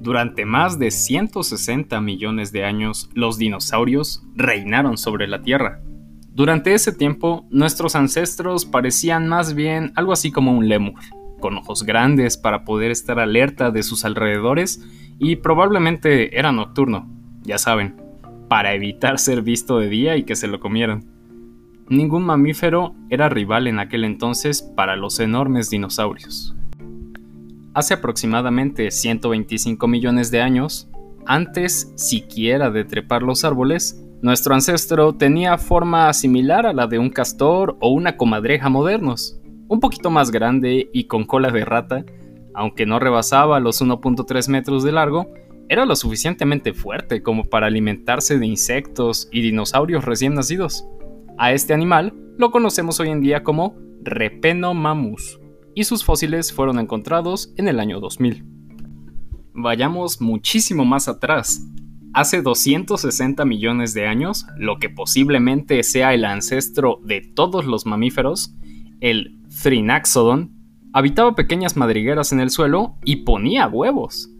Durante 0.00 0.44
más 0.44 0.78
de 0.78 0.90
160 0.90 2.00
millones 2.00 2.52
de 2.52 2.64
años, 2.64 3.10
los 3.14 3.36
dinosaurios 3.36 4.22
reinaron 4.34 4.96
sobre 4.96 5.26
la 5.26 5.42
Tierra. 5.42 5.80
Durante 6.32 6.72
ese 6.72 6.92
tiempo, 6.92 7.46
nuestros 7.50 7.96
ancestros 7.96 8.64
parecían 8.64 9.26
más 9.26 9.54
bien 9.54 9.92
algo 9.96 10.12
así 10.12 10.30
como 10.30 10.56
un 10.56 10.68
lemur, 10.68 11.00
con 11.40 11.56
ojos 11.56 11.82
grandes 11.82 12.36
para 12.36 12.64
poder 12.64 12.92
estar 12.92 13.18
alerta 13.18 13.72
de 13.72 13.82
sus 13.82 14.04
alrededores 14.04 14.86
y 15.18 15.36
probablemente 15.36 16.38
era 16.38 16.52
nocturno, 16.52 17.10
ya 17.42 17.58
saben, 17.58 17.96
para 18.48 18.74
evitar 18.74 19.18
ser 19.18 19.42
visto 19.42 19.80
de 19.80 19.88
día 19.88 20.16
y 20.16 20.22
que 20.22 20.36
se 20.36 20.46
lo 20.46 20.60
comieran. 20.60 21.06
Ningún 21.88 22.24
mamífero 22.24 22.94
era 23.10 23.28
rival 23.28 23.66
en 23.66 23.80
aquel 23.80 24.04
entonces 24.04 24.62
para 24.62 24.94
los 24.94 25.18
enormes 25.18 25.70
dinosaurios. 25.70 26.54
Hace 27.78 27.94
aproximadamente 27.94 28.90
125 28.90 29.86
millones 29.86 30.32
de 30.32 30.40
años, 30.40 30.88
antes 31.26 31.92
siquiera 31.94 32.72
de 32.72 32.82
trepar 32.82 33.22
los 33.22 33.44
árboles, 33.44 34.04
nuestro 34.20 34.52
ancestro 34.52 35.12
tenía 35.12 35.56
forma 35.58 36.12
similar 36.12 36.66
a 36.66 36.72
la 36.72 36.88
de 36.88 36.98
un 36.98 37.08
castor 37.08 37.76
o 37.80 37.90
una 37.90 38.16
comadreja 38.16 38.68
modernos, 38.68 39.40
un 39.68 39.78
poquito 39.78 40.10
más 40.10 40.32
grande 40.32 40.90
y 40.92 41.04
con 41.04 41.24
cola 41.24 41.52
de 41.52 41.64
rata, 41.64 42.04
aunque 42.52 42.84
no 42.84 42.98
rebasaba 42.98 43.60
los 43.60 43.80
1.3 43.80 44.48
metros 44.48 44.82
de 44.82 44.90
largo, 44.90 45.32
era 45.68 45.86
lo 45.86 45.94
suficientemente 45.94 46.74
fuerte 46.74 47.22
como 47.22 47.44
para 47.44 47.68
alimentarse 47.68 48.40
de 48.40 48.46
insectos 48.46 49.28
y 49.30 49.40
dinosaurios 49.40 50.04
recién 50.04 50.34
nacidos. 50.34 50.84
A 51.38 51.52
este 51.52 51.74
animal 51.74 52.12
lo 52.38 52.50
conocemos 52.50 52.98
hoy 52.98 53.10
en 53.10 53.20
día 53.20 53.44
como 53.44 53.76
Repenomamus, 54.02 55.37
y 55.78 55.84
sus 55.84 56.02
fósiles 56.02 56.52
fueron 56.52 56.80
encontrados 56.80 57.54
en 57.56 57.68
el 57.68 57.78
año 57.78 58.00
2000. 58.00 58.44
Vayamos 59.54 60.20
muchísimo 60.20 60.84
más 60.84 61.06
atrás. 61.06 61.64
Hace 62.12 62.42
260 62.42 63.44
millones 63.44 63.94
de 63.94 64.08
años, 64.08 64.44
lo 64.56 64.80
que 64.80 64.90
posiblemente 64.90 65.84
sea 65.84 66.14
el 66.14 66.24
ancestro 66.24 66.98
de 67.04 67.20
todos 67.20 67.64
los 67.64 67.86
mamíferos, 67.86 68.56
el 68.98 69.38
Thrinaxodon, 69.62 70.50
habitaba 70.92 71.36
pequeñas 71.36 71.76
madrigueras 71.76 72.32
en 72.32 72.40
el 72.40 72.50
suelo 72.50 72.96
y 73.04 73.22
ponía 73.22 73.68
huevos. 73.68 74.30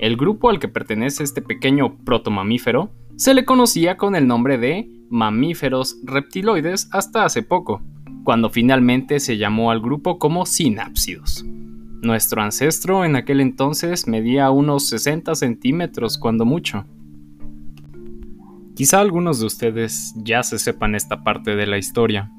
El 0.00 0.16
grupo 0.16 0.50
al 0.50 0.58
que 0.58 0.66
pertenece 0.66 1.22
este 1.22 1.40
pequeño 1.40 1.98
protomamífero 2.04 2.90
se 3.14 3.32
le 3.32 3.44
conocía 3.44 3.96
con 3.96 4.16
el 4.16 4.26
nombre 4.26 4.58
de 4.58 4.90
mamíferos 5.08 6.00
reptiloides 6.02 6.88
hasta 6.90 7.24
hace 7.24 7.44
poco, 7.44 7.80
cuando 8.24 8.50
finalmente 8.50 9.20
se 9.20 9.36
llamó 9.36 9.70
al 9.70 9.80
grupo 9.80 10.18
como 10.18 10.46
sinápsidos. 10.46 11.44
Nuestro 12.02 12.40
ancestro 12.40 13.04
en 13.04 13.16
aquel 13.16 13.40
entonces 13.40 14.08
medía 14.08 14.50
unos 14.50 14.88
60 14.88 15.34
centímetros 15.34 16.18
cuando 16.18 16.44
mucho. 16.44 16.86
Quizá 18.74 19.00
algunos 19.00 19.40
de 19.40 19.46
ustedes 19.46 20.14
ya 20.16 20.42
se 20.42 20.58
sepan 20.58 20.94
esta 20.94 21.22
parte 21.22 21.56
de 21.56 21.66
la 21.66 21.76
historia. 21.76 22.30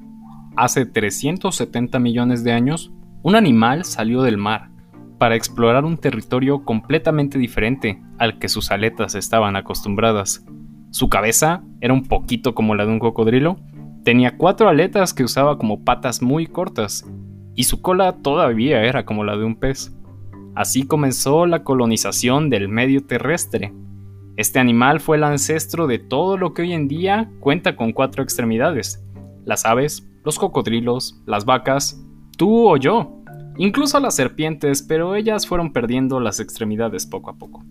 Hace 0.56 0.86
370 0.86 2.00
millones 2.00 2.44
de 2.44 2.52
años, 2.52 2.92
un 3.22 3.36
animal 3.36 3.86
salió 3.86 4.24
del 4.24 4.38
mar 4.38 4.72
para 5.20 5.36
explorar 5.36 5.86
un 5.86 5.98
territorio 5.98 6.66
completamente 6.66 7.38
diferente 7.38 8.02
al 8.18 8.40
que 8.40 8.50
sus 8.50 8.72
aletas 8.72 9.14
estaban 9.14 9.56
acostumbradas. 9.56 10.44
Su 10.90 11.10
cabeza 11.10 11.64
era 11.80 11.94
un 11.94 12.08
poquito 12.08 12.56
como 12.56 12.74
la 12.74 12.88
de 12.88 12.92
un 12.92 13.00
cocodrilo, 13.00 13.60
tenía 14.04 14.38
cuatro 14.38 14.70
aletas 14.70 15.14
que 15.14 15.24
usaba 15.24 15.58
como 15.58 15.84
patas 15.84 16.22
muy 16.22 16.48
cortas, 16.48 17.06
y 17.56 17.64
su 17.64 17.82
cola 17.82 18.18
todavía 18.22 18.84
era 18.84 19.06
como 19.06 19.24
la 19.24 19.38
de 19.38 19.44
un 19.44 19.56
pez. 19.56 19.96
Así 20.56 20.86
comenzó 20.86 21.46
la 21.46 21.64
colonización 21.64 22.50
del 22.50 22.68
medio 22.68 23.06
terrestre. 23.06 23.74
Este 24.38 24.60
animal 24.60 25.00
fue 25.00 25.18
el 25.18 25.24
ancestro 25.24 25.88
de 25.88 26.00
todo 26.00 26.38
lo 26.38 26.54
que 26.54 26.64
hoy 26.64 26.74
en 26.74 26.88
día 26.88 27.30
cuenta 27.40 27.76
con 27.76 27.92
cuatro 27.92 28.24
extremidades. 28.24 29.06
Las 29.46 29.66
aves, 29.66 30.08
los 30.24 30.40
cocodrilos, 30.40 31.22
las 31.26 31.46
vacas, 31.46 32.04
tú 32.38 32.68
o 32.68 32.78
yo, 32.78 33.22
incluso 33.58 34.00
las 34.00 34.16
serpientes, 34.16 34.82
pero 34.82 35.16
ellas 35.16 35.48
fueron 35.48 35.74
perdiendo 35.74 36.20
las 36.20 36.40
extremidades 36.40 37.06
poco 37.06 37.30
a 37.30 37.38
poco. 37.38 37.64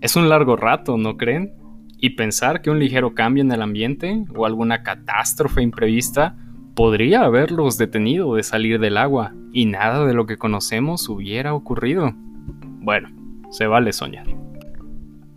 Es 0.00 0.16
un 0.16 0.28
largo 0.28 0.56
rato, 0.56 0.96
¿no 0.96 1.16
creen? 1.16 1.54
Y 2.00 2.10
pensar 2.10 2.62
que 2.62 2.70
un 2.70 2.78
ligero 2.78 3.14
cambio 3.14 3.42
en 3.42 3.52
el 3.52 3.62
ambiente 3.62 4.24
o 4.34 4.46
alguna 4.46 4.82
catástrofe 4.82 5.62
imprevista 5.62 6.36
podría 6.74 7.24
haberlos 7.24 7.76
detenido 7.76 8.34
de 8.34 8.42
salir 8.42 8.80
del 8.80 8.96
agua 8.96 9.34
y 9.52 9.66
nada 9.66 10.06
de 10.06 10.14
lo 10.14 10.26
que 10.26 10.38
conocemos 10.38 11.08
hubiera 11.08 11.54
ocurrido. 11.54 12.12
Bueno, 12.80 13.08
se 13.50 13.66
vale 13.66 13.92
soñar. 13.92 14.26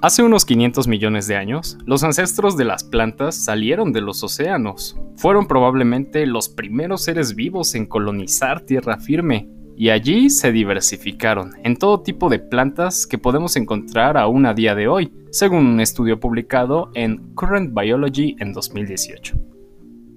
Hace 0.04 0.21
unos 0.21 0.43
500 0.43 0.88
millones 0.89 1.28
de 1.28 1.38
años, 1.38 1.78
los 1.86 2.04
ancestros 2.04 2.58
de 2.58 2.65
las 2.65 2.84
plantas 2.84 3.36
salieron 3.36 3.93
de 3.93 4.02
los 4.02 4.21
océanos. 4.21 4.99
Fueron 5.15 5.47
probablemente 5.47 6.26
los 6.26 6.49
primeros 6.49 7.04
seres 7.04 7.36
vivos 7.36 7.73
en 7.73 7.86
colonizar 7.86 8.62
tierra 8.62 8.97
firme, 8.97 9.47
y 9.76 9.90
allí 9.90 10.30
se 10.30 10.52
diversificaron 10.52 11.54
en 11.64 11.76
todo 11.76 12.02
tipo 12.02 12.30
de 12.30 12.40
plantas 12.40 13.08
que 13.08 13.18
podemos 13.18 13.56
encontrar 13.56 14.18
aún 14.18 14.46
a 14.46 14.54
día 14.54 14.76
de 14.76 14.88
hoy, 14.88 15.12
según 15.32 15.66
un 15.66 15.80
estudio 15.80 16.20
publicado 16.20 16.92
en 16.94 17.34
Current 17.36 17.74
Biology 17.74 18.36
en 18.40 18.54
2018. 18.54 19.36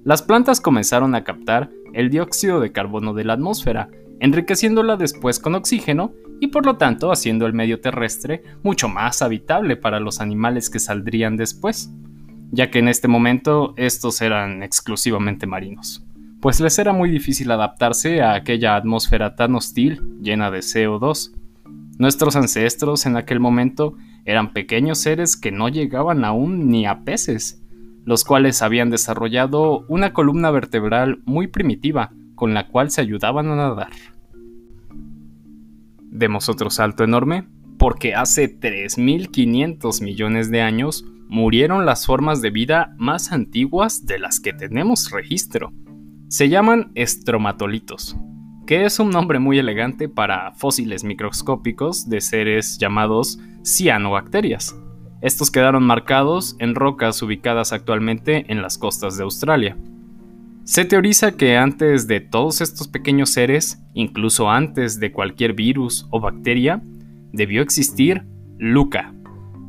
Las 0.04 0.22
plantas 0.22 0.60
comenzaron 0.60 1.14
a 1.14 1.24
captar 1.24 1.70
el 1.92 2.10
dióxido 2.10 2.60
de 2.60 2.70
carbono 2.70 3.14
de 3.14 3.24
la 3.24 3.32
atmósfera, 3.32 3.88
enriqueciéndola 4.20 4.96
después 4.96 5.40
con 5.40 5.54
oxígeno 5.54 6.12
y 6.40 6.48
por 6.48 6.66
lo 6.66 6.76
tanto 6.76 7.10
haciendo 7.10 7.46
el 7.46 7.54
medio 7.54 7.80
terrestre 7.80 8.42
mucho 8.62 8.88
más 8.88 9.22
habitable 9.22 9.76
para 9.76 10.00
los 10.00 10.20
animales 10.20 10.70
que 10.70 10.78
saldrían 10.78 11.36
después, 11.36 11.90
ya 12.50 12.70
que 12.70 12.78
en 12.78 12.88
este 12.88 13.08
momento 13.08 13.74
estos 13.76 14.20
eran 14.20 14.62
exclusivamente 14.62 15.46
marinos, 15.46 16.05
pues 16.40 16.60
les 16.60 16.78
era 16.78 16.92
muy 16.92 17.10
difícil 17.10 17.50
adaptarse 17.50 18.22
a 18.22 18.34
aquella 18.34 18.76
atmósfera 18.76 19.34
tan 19.36 19.54
hostil 19.54 20.02
llena 20.20 20.50
de 20.50 20.58
CO2. 20.58 21.32
Nuestros 21.98 22.36
ancestros 22.36 23.06
en 23.06 23.16
aquel 23.16 23.40
momento 23.40 23.94
eran 24.24 24.52
pequeños 24.52 24.98
seres 24.98 25.36
que 25.36 25.52
no 25.52 25.68
llegaban 25.68 26.24
aún 26.24 26.68
ni 26.68 26.86
a 26.86 27.04
peces, 27.04 27.62
los 28.04 28.24
cuales 28.24 28.62
habían 28.62 28.90
desarrollado 28.90 29.84
una 29.88 30.12
columna 30.12 30.50
vertebral 30.50 31.22
muy 31.24 31.46
primitiva 31.46 32.12
con 32.34 32.54
la 32.54 32.68
cual 32.68 32.90
se 32.90 33.00
ayudaban 33.00 33.48
a 33.48 33.56
nadar. 33.56 33.90
Demos 36.02 36.48
otro 36.48 36.70
salto 36.70 37.04
enorme, 37.04 37.48
porque 37.78 38.14
hace 38.14 38.58
3.500 38.58 40.02
millones 40.02 40.50
de 40.50 40.62
años 40.62 41.04
murieron 41.28 41.84
las 41.84 42.06
formas 42.06 42.40
de 42.40 42.50
vida 42.50 42.94
más 42.96 43.32
antiguas 43.32 44.06
de 44.06 44.18
las 44.18 44.40
que 44.40 44.52
tenemos 44.52 45.10
registro. 45.10 45.72
Se 46.28 46.48
llaman 46.48 46.90
estromatolitos, 46.96 48.16
que 48.66 48.84
es 48.84 48.98
un 48.98 49.10
nombre 49.10 49.38
muy 49.38 49.60
elegante 49.60 50.08
para 50.08 50.50
fósiles 50.54 51.04
microscópicos 51.04 52.08
de 52.08 52.20
seres 52.20 52.78
llamados 52.78 53.38
cianobacterias. 53.64 54.76
Estos 55.22 55.52
quedaron 55.52 55.84
marcados 55.84 56.56
en 56.58 56.74
rocas 56.74 57.22
ubicadas 57.22 57.72
actualmente 57.72 58.44
en 58.48 58.60
las 58.60 58.76
costas 58.76 59.16
de 59.16 59.22
Australia. 59.22 59.76
Se 60.64 60.84
teoriza 60.84 61.36
que 61.36 61.56
antes 61.56 62.08
de 62.08 62.18
todos 62.18 62.60
estos 62.60 62.88
pequeños 62.88 63.30
seres, 63.30 63.80
incluso 63.94 64.50
antes 64.50 64.98
de 64.98 65.12
cualquier 65.12 65.52
virus 65.52 66.08
o 66.10 66.18
bacteria, 66.18 66.82
debió 67.32 67.62
existir 67.62 68.26
Luca, 68.58 69.14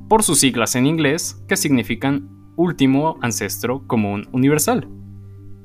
por 0.10 0.24
sus 0.24 0.40
siglas 0.40 0.76
en 0.76 0.88
inglés 0.88 1.40
que 1.48 1.56
significan 1.56 2.30
último 2.56 3.20
ancestro 3.22 3.86
común 3.86 4.28
universal. 4.32 4.97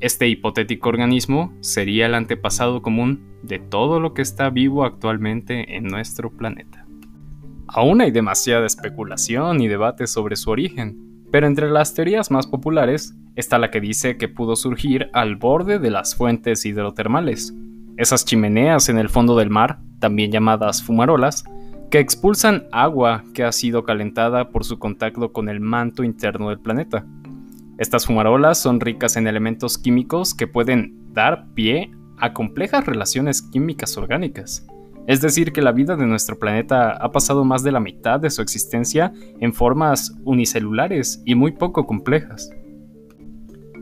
Este 0.03 0.27
hipotético 0.27 0.89
organismo 0.89 1.53
sería 1.61 2.07
el 2.07 2.17
antepasado 2.17 2.83
común 2.83 3.21
de 3.45 3.61
todo 3.61 4.01
lo 4.01 4.15
que 4.15 4.23
está 4.23 4.51
vivo 4.51 4.85
actualmente 4.85 5.77
en 5.77 5.85
nuestro 5.85 6.29
planeta. 6.29 6.85
Aún 7.69 8.01
hay 8.01 8.11
demasiada 8.11 8.67
especulación 8.67 9.61
y 9.61 9.69
debate 9.69 10.09
sobre 10.09 10.35
su 10.35 10.51
origen, 10.51 11.23
pero 11.31 11.47
entre 11.47 11.71
las 11.71 11.95
teorías 11.95 12.33
más 12.33 12.49
populares 12.49 13.15
está 13.37 13.59
la 13.59 13.71
que 13.71 13.81
dice 13.81 14.17
que 14.17 14.27
pudo 14.27 14.57
surgir 14.57 15.09
al 15.13 15.37
borde 15.37 15.79
de 15.79 15.91
las 15.91 16.17
fuentes 16.17 16.67
hidrotermales, 16.67 17.55
esas 17.97 18.25
chimeneas 18.25 18.89
en 18.89 18.99
el 18.99 19.09
fondo 19.09 19.37
del 19.37 19.51
mar, 19.51 19.79
también 20.01 20.33
llamadas 20.33 20.83
fumarolas, 20.83 21.45
que 21.93 22.01
expulsan 22.01 22.65
agua 22.73 23.23
que 23.35 23.45
ha 23.45 23.53
sido 23.53 23.85
calentada 23.85 24.49
por 24.51 24.65
su 24.65 24.81
contacto 24.81 25.33
con 25.33 25.49
el 25.49 25.61
manto 25.61 26.03
interno 26.03 26.49
del 26.49 26.59
planeta. 26.59 27.07
Estas 27.83 28.07
fumarolas 28.07 28.59
son 28.59 28.79
ricas 28.79 29.17
en 29.17 29.27
elementos 29.27 29.77
químicos 29.77 30.35
que 30.35 30.47
pueden 30.47 31.13
dar 31.13 31.53
pie 31.55 31.91
a 32.17 32.33
complejas 32.33 32.87
relaciones 32.87 33.43
químicas 33.43 33.97
orgánicas. 33.97 34.65
Es 35.09 35.21
decir, 35.21 35.53
que 35.53 35.63
la 35.63 35.73
vida 35.73 35.97
de 35.97 36.07
nuestro 36.07 36.39
planeta 36.39 36.93
ha 36.93 37.11
pasado 37.11 37.45
más 37.45 37.65
de 37.65 37.73
la 37.73 37.81
mitad 37.81 38.21
de 38.21 38.31
su 38.31 38.41
existencia 38.41 39.13
en 39.41 39.53
formas 39.53 40.15
unicelulares 40.23 41.25
y 41.27 41.35
muy 41.35 41.51
poco 41.51 41.85
complejas. 41.85 42.53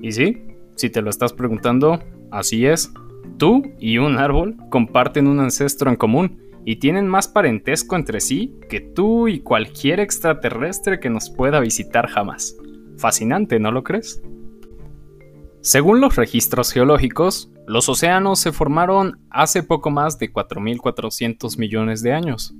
Y 0.00 0.12
sí, 0.12 0.44
si 0.76 0.88
te 0.88 1.02
lo 1.02 1.10
estás 1.10 1.34
preguntando, 1.34 2.02
así 2.30 2.64
es. 2.64 2.90
Tú 3.36 3.64
y 3.78 3.98
un 3.98 4.16
árbol 4.16 4.56
comparten 4.70 5.26
un 5.26 5.40
ancestro 5.40 5.90
en 5.90 5.96
común 5.96 6.38
y 6.64 6.76
tienen 6.76 7.06
más 7.06 7.28
parentesco 7.28 7.96
entre 7.96 8.22
sí 8.22 8.56
que 8.70 8.80
tú 8.80 9.28
y 9.28 9.40
cualquier 9.40 10.00
extraterrestre 10.00 11.00
que 11.00 11.10
nos 11.10 11.28
pueda 11.28 11.60
visitar 11.60 12.06
jamás. 12.08 12.56
Fascinante, 13.00 13.58
¿no 13.58 13.72
lo 13.72 13.82
crees? 13.82 14.22
Según 15.62 16.02
los 16.02 16.16
registros 16.16 16.70
geológicos, 16.70 17.50
los 17.66 17.88
océanos 17.88 18.40
se 18.40 18.52
formaron 18.52 19.20
hace 19.30 19.62
poco 19.62 19.90
más 19.90 20.18
de 20.18 20.30
4.400 20.30 21.56
millones 21.56 22.02
de 22.02 22.12
años. 22.12 22.54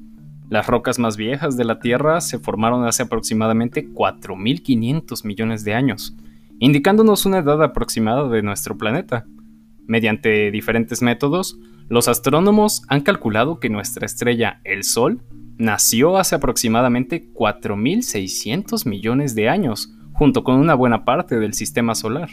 Las 0.48 0.66
rocas 0.66 0.98
más 0.98 1.18
viejas 1.18 1.58
de 1.58 1.64
la 1.64 1.78
Tierra 1.78 2.22
se 2.22 2.38
formaron 2.38 2.86
hace 2.86 3.02
aproximadamente 3.02 3.86
4.500 3.90 5.26
millones 5.26 5.62
de 5.62 5.74
años, 5.74 6.16
indicándonos 6.58 7.26
una 7.26 7.38
edad 7.38 7.62
aproximada 7.62 8.26
de 8.30 8.42
nuestro 8.42 8.78
planeta. 8.78 9.26
Mediante 9.86 10.50
diferentes 10.50 11.02
métodos, 11.02 11.58
los 11.90 12.08
astrónomos 12.08 12.82
han 12.88 13.02
calculado 13.02 13.60
que 13.60 13.68
nuestra 13.68 14.06
estrella, 14.06 14.62
el 14.64 14.84
Sol, 14.84 15.20
nació 15.58 16.16
hace 16.16 16.34
aproximadamente 16.34 17.30
4.600 17.34 18.86
millones 18.86 19.34
de 19.34 19.50
años, 19.50 19.94
junto 20.20 20.44
con 20.44 20.56
una 20.56 20.74
buena 20.74 21.06
parte 21.06 21.38
del 21.38 21.54
sistema 21.54 21.94
solar. 21.94 22.28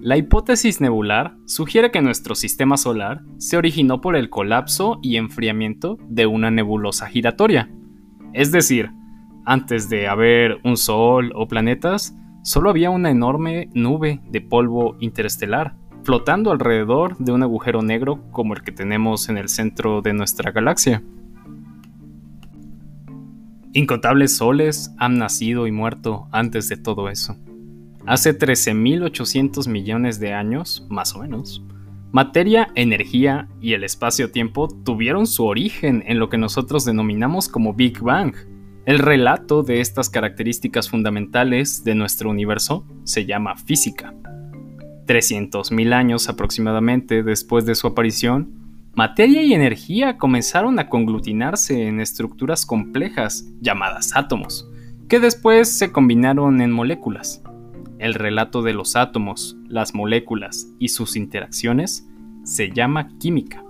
La 0.00 0.16
hipótesis 0.16 0.80
nebular 0.80 1.36
sugiere 1.46 1.92
que 1.92 2.02
nuestro 2.02 2.34
sistema 2.34 2.76
solar 2.76 3.22
se 3.36 3.56
originó 3.56 4.00
por 4.00 4.16
el 4.16 4.28
colapso 4.28 4.98
y 5.00 5.18
enfriamiento 5.18 5.98
de 6.08 6.26
una 6.26 6.50
nebulosa 6.50 7.06
giratoria. 7.06 7.70
Es 8.32 8.50
decir, 8.50 8.90
antes 9.46 9.88
de 9.88 10.08
haber 10.08 10.58
un 10.64 10.76
Sol 10.76 11.30
o 11.36 11.46
planetas, 11.46 12.16
solo 12.42 12.70
había 12.70 12.90
una 12.90 13.12
enorme 13.12 13.70
nube 13.72 14.20
de 14.28 14.40
polvo 14.40 14.96
interestelar 14.98 15.76
flotando 16.02 16.50
alrededor 16.50 17.16
de 17.18 17.30
un 17.30 17.44
agujero 17.44 17.82
negro 17.82 18.20
como 18.32 18.54
el 18.54 18.62
que 18.62 18.72
tenemos 18.72 19.28
en 19.28 19.38
el 19.38 19.48
centro 19.48 20.02
de 20.02 20.12
nuestra 20.12 20.50
galaxia. 20.50 21.04
Incontables 23.74 24.36
soles 24.36 24.90
han 24.98 25.18
nacido 25.18 25.66
y 25.66 25.72
muerto 25.72 26.26
antes 26.32 26.68
de 26.68 26.76
todo 26.76 27.10
eso. 27.10 27.36
Hace 28.06 28.38
13.800 28.38 29.68
millones 29.68 30.18
de 30.18 30.32
años, 30.32 30.86
más 30.88 31.14
o 31.14 31.18
menos, 31.18 31.62
materia, 32.10 32.68
energía 32.74 33.48
y 33.60 33.74
el 33.74 33.84
espacio-tiempo 33.84 34.68
tuvieron 34.84 35.26
su 35.26 35.44
origen 35.44 36.02
en 36.06 36.18
lo 36.18 36.30
que 36.30 36.38
nosotros 36.38 36.86
denominamos 36.86 37.48
como 37.48 37.74
Big 37.74 38.00
Bang. 38.00 38.34
El 38.86 38.98
relato 38.98 39.62
de 39.62 39.82
estas 39.82 40.08
características 40.08 40.88
fundamentales 40.88 41.84
de 41.84 41.94
nuestro 41.94 42.30
universo 42.30 42.86
se 43.04 43.26
llama 43.26 43.56
física. 43.56 44.14
300.000 45.06 45.92
años 45.92 46.30
aproximadamente 46.30 47.22
después 47.22 47.66
de 47.66 47.74
su 47.74 47.86
aparición, 47.86 48.57
materia 48.98 49.42
y 49.44 49.54
energía 49.54 50.18
comenzaron 50.18 50.80
a 50.80 50.88
conglutinarse 50.88 51.86
en 51.86 52.00
estructuras 52.00 52.66
complejas 52.66 53.46
llamadas 53.60 54.10
átomos, 54.16 54.68
que 55.08 55.20
después 55.20 55.70
se 55.70 55.92
combinaron 55.92 56.60
en 56.60 56.72
moléculas. 56.72 57.40
El 58.00 58.14
relato 58.14 58.60
de 58.60 58.72
los 58.72 58.96
átomos, 58.96 59.56
las 59.68 59.94
moléculas 59.94 60.66
y 60.80 60.88
sus 60.88 61.14
interacciones 61.14 62.08
se 62.42 62.72
llama 62.72 63.16
química. 63.20 63.62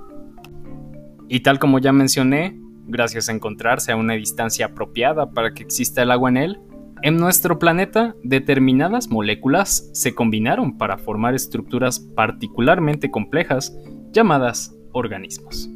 Y 1.29 1.41
tal 1.41 1.59
como 1.59 1.79
ya 1.79 1.93
mencioné, 1.93 2.59
gracias 2.87 3.29
a 3.29 3.33
encontrarse 3.33 3.93
a 3.93 3.97
una 3.97 4.15
distancia 4.15 4.65
apropiada 4.65 5.33
para 5.33 5.53
que 5.53 5.63
exista 5.63 6.03
el 6.05 6.11
agua 6.11 6.31
en 6.31 6.37
él, 6.39 6.61
en 7.03 7.19
nuestro 7.19 7.59
planeta 7.59 8.15
determinadas 8.25 9.11
moléculas 9.11 9.91
se 9.93 10.15
combinaron 10.15 10.79
para 10.79 10.97
formar 10.97 11.35
estructuras 11.35 12.01
particularmente 12.01 13.11
complejas 13.11 13.77
llamadas 14.11 14.78
organismos. 14.99 15.69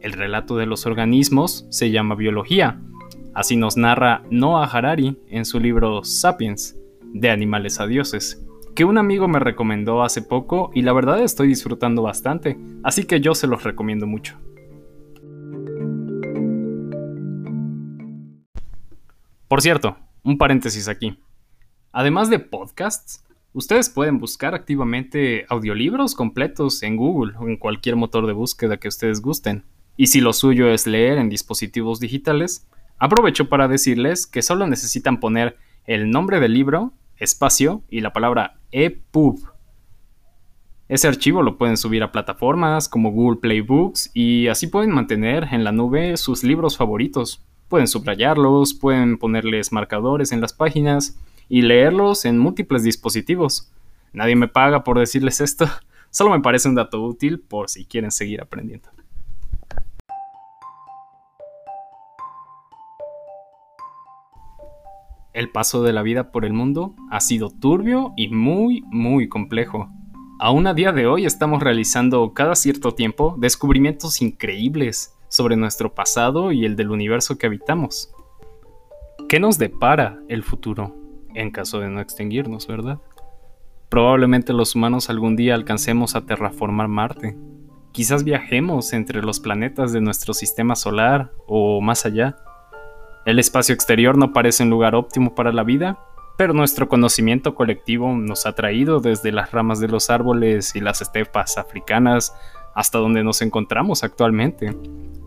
El 0.00 0.12
relato 0.12 0.56
de 0.56 0.66
los 0.66 0.86
organismos 0.86 1.66
se 1.70 1.90
llama 1.90 2.14
biología, 2.14 2.80
así 3.34 3.56
nos 3.56 3.76
narra 3.76 4.22
Noah 4.30 4.66
Harari 4.66 5.18
en 5.28 5.44
su 5.44 5.58
libro 5.58 6.04
Sapiens, 6.04 6.76
de 7.12 7.30
animales 7.30 7.80
a 7.80 7.86
dioses, 7.86 8.44
que 8.74 8.84
un 8.84 8.98
amigo 8.98 9.26
me 9.26 9.38
recomendó 9.38 10.02
hace 10.02 10.22
poco 10.22 10.70
y 10.74 10.82
la 10.82 10.92
verdad 10.92 11.22
estoy 11.22 11.48
disfrutando 11.48 12.02
bastante, 12.02 12.58
así 12.82 13.04
que 13.04 13.20
yo 13.20 13.34
se 13.34 13.46
los 13.46 13.64
recomiendo 13.64 14.06
mucho. 14.06 14.38
Por 19.48 19.62
cierto, 19.62 19.96
un 20.22 20.38
paréntesis 20.38 20.88
aquí. 20.88 21.18
Además 21.92 22.28
de 22.28 22.38
podcasts, 22.38 23.24
ustedes 23.56 23.88
pueden 23.88 24.18
buscar 24.18 24.54
activamente 24.54 25.46
audiolibros 25.48 26.14
completos 26.14 26.82
en 26.82 26.96
Google 26.96 27.32
o 27.38 27.48
en 27.48 27.56
cualquier 27.56 27.96
motor 27.96 28.26
de 28.26 28.34
búsqueda 28.34 28.76
que 28.76 28.88
ustedes 28.88 29.22
gusten. 29.22 29.64
Y 29.96 30.08
si 30.08 30.20
lo 30.20 30.34
suyo 30.34 30.68
es 30.68 30.86
leer 30.86 31.16
en 31.16 31.30
dispositivos 31.30 31.98
digitales, 31.98 32.68
aprovecho 32.98 33.48
para 33.48 33.66
decirles 33.66 34.26
que 34.26 34.42
solo 34.42 34.66
necesitan 34.66 35.20
poner 35.20 35.56
el 35.86 36.10
nombre 36.10 36.38
del 36.38 36.52
libro 36.52 36.92
espacio 37.16 37.82
y 37.88 38.02
la 38.02 38.12
palabra 38.12 38.58
EPUB. 38.72 39.40
Ese 40.88 41.08
archivo 41.08 41.42
lo 41.42 41.56
pueden 41.56 41.78
subir 41.78 42.02
a 42.02 42.12
plataformas 42.12 42.90
como 42.90 43.10
Google 43.10 43.40
Play 43.40 43.62
Books 43.62 44.10
y 44.12 44.48
así 44.48 44.66
pueden 44.66 44.90
mantener 44.90 45.48
en 45.50 45.64
la 45.64 45.72
nube 45.72 46.18
sus 46.18 46.44
libros 46.44 46.76
favoritos. 46.76 47.42
Pueden 47.68 47.88
subrayarlos, 47.88 48.74
pueden 48.74 49.16
ponerles 49.16 49.72
marcadores 49.72 50.30
en 50.32 50.42
las 50.42 50.52
páginas 50.52 51.18
y 51.48 51.62
leerlos 51.62 52.24
en 52.24 52.38
múltiples 52.38 52.82
dispositivos. 52.82 53.72
Nadie 54.12 54.36
me 54.36 54.48
paga 54.48 54.84
por 54.84 54.98
decirles 54.98 55.40
esto, 55.40 55.66
solo 56.10 56.30
me 56.30 56.40
parece 56.40 56.68
un 56.68 56.74
dato 56.74 57.02
útil 57.02 57.40
por 57.40 57.68
si 57.68 57.84
quieren 57.84 58.10
seguir 58.10 58.40
aprendiendo. 58.40 58.88
El 65.32 65.50
paso 65.50 65.82
de 65.82 65.92
la 65.92 66.00
vida 66.00 66.32
por 66.32 66.46
el 66.46 66.54
mundo 66.54 66.94
ha 67.10 67.20
sido 67.20 67.50
turbio 67.50 68.14
y 68.16 68.28
muy, 68.28 68.82
muy 68.86 69.28
complejo. 69.28 69.90
Aún 70.38 70.66
a 70.66 70.72
día 70.72 70.92
de 70.92 71.06
hoy 71.06 71.26
estamos 71.26 71.62
realizando 71.62 72.32
cada 72.32 72.54
cierto 72.54 72.92
tiempo 72.92 73.36
descubrimientos 73.38 74.22
increíbles 74.22 75.14
sobre 75.28 75.56
nuestro 75.56 75.94
pasado 75.94 76.52
y 76.52 76.64
el 76.64 76.74
del 76.74 76.90
universo 76.90 77.36
que 77.36 77.46
habitamos. 77.46 78.14
¿Qué 79.28 79.38
nos 79.38 79.58
depara 79.58 80.22
el 80.28 80.42
futuro 80.42 81.05
en 81.36 81.50
caso 81.50 81.80
de 81.80 81.88
no 81.88 82.00
extinguirnos, 82.00 82.66
verdad? 82.66 82.98
Probablemente 83.88 84.52
los 84.52 84.74
humanos 84.74 85.10
algún 85.10 85.36
día 85.36 85.54
alcancemos 85.54 86.16
a 86.16 86.22
terraformar 86.22 86.88
Marte. 86.88 87.36
Quizás 87.92 88.24
viajemos 88.24 88.92
entre 88.92 89.22
los 89.22 89.38
planetas 89.40 89.92
de 89.92 90.00
nuestro 90.00 90.34
sistema 90.34 90.74
solar 90.74 91.32
o 91.46 91.80
más 91.80 92.04
allá. 92.04 92.36
El 93.24 93.38
espacio 93.38 93.74
exterior 93.74 94.18
no 94.18 94.32
parece 94.32 94.64
un 94.64 94.70
lugar 94.70 94.94
óptimo 94.94 95.34
para 95.34 95.52
la 95.52 95.62
vida, 95.62 95.98
pero 96.36 96.52
nuestro 96.52 96.88
conocimiento 96.88 97.54
colectivo 97.54 98.12
nos 98.12 98.46
ha 98.46 98.54
traído 98.54 99.00
desde 99.00 99.32
las 99.32 99.52
ramas 99.52 99.80
de 99.80 99.88
los 99.88 100.10
árboles 100.10 100.74
y 100.74 100.80
las 100.80 101.00
estepas 101.00 101.56
africanas 101.58 102.34
hasta 102.74 102.98
donde 102.98 103.24
nos 103.24 103.40
encontramos 103.40 104.04
actualmente, 104.04 104.76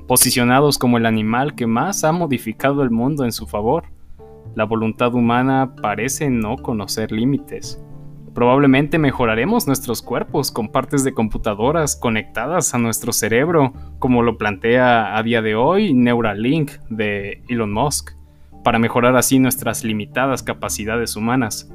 posicionados 0.07 0.78
como 0.78 0.97
el 0.97 1.07
animal 1.07 1.55
que 1.55 1.66
más 1.66 2.03
ha 2.03 2.12
modificado 2.12 2.84
el 2.84 2.91
mundo 2.91 3.26
en 3.26 3.32
su 3.32 3.47
favor. 3.47 3.86
La 4.56 4.66
voluntad 4.66 5.14
humana 5.14 5.76
parece 5.82 6.30
no 6.30 6.58
conocer 6.58 7.12
límites. 7.12 7.82
Probablemente 8.34 9.00
mejoraremos 9.00 9.68
nuestros 9.68 10.02
cuerpos 10.02 10.52
con 10.52 10.70
partes 10.70 11.04
de 11.04 11.14
computadoras 11.14 11.95
conectadas 11.95 12.74
a 12.74 12.78
nuestro 12.78 13.12
cerebro, 13.12 13.74
como 14.00 14.22
lo 14.22 14.38
plantea 14.38 15.18
a 15.18 15.24
día 15.24 15.41
de 15.41 15.56
hoy 15.56 15.93
Neuralink 15.93 16.72
de 16.89 17.43
Elon 17.47 17.74
Musk, 17.74 18.12
para 18.64 18.80
mejorar 18.80 19.16
así 19.16 19.39
nuestras 19.39 19.84
limitadas 19.84 20.43
capacidades 20.43 21.16
humanas. 21.16 21.72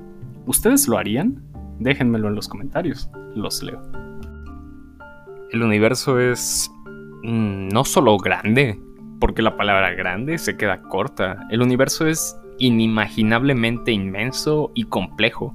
¿Ustedes 0.46 0.86
lo 0.88 0.98
harían? 0.98 1.42
Déjenmelo 1.78 2.28
en 2.28 2.34
los 2.34 2.48
comentarios, 2.48 3.10
los 3.34 3.62
leo. 3.62 3.82
El 5.50 5.62
universo 5.62 6.18
es 6.20 6.70
mm, 7.22 7.68
no 7.68 7.84
solo 7.84 8.16
grande, 8.18 8.80
porque 9.20 9.42
la 9.42 9.56
palabra 9.56 9.90
grande 9.92 10.38
se 10.38 10.56
queda 10.56 10.82
corta. 10.82 11.46
El 11.50 11.62
universo 11.62 12.06
es 12.06 12.36
inimaginablemente 12.58 13.92
inmenso 13.92 14.70
y 14.74 14.84
complejo. 14.84 15.54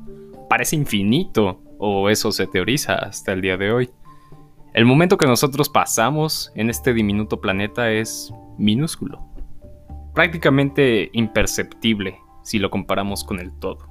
Parece 0.50 0.76
infinito, 0.76 1.62
o 1.78 2.10
eso 2.10 2.32
se 2.32 2.48
teoriza 2.48 2.96
hasta 2.96 3.34
el 3.34 3.42
día 3.42 3.58
de 3.58 3.72
hoy. 3.72 3.90
El 4.74 4.86
momento 4.86 5.18
que 5.18 5.26
nosotros 5.26 5.70
pasamos 5.70 6.52
en 6.56 6.70
este 6.70 6.94
diminuto 6.94 7.42
planeta 7.42 7.92
es 7.92 8.32
minúsculo, 8.58 9.26
prácticamente 10.14 11.10
imperceptible 11.14 12.18
si 12.44 12.60
lo 12.60 12.70
comparamos 12.70 13.24
con 13.24 13.40
el 13.40 13.52
todo. 13.54 13.88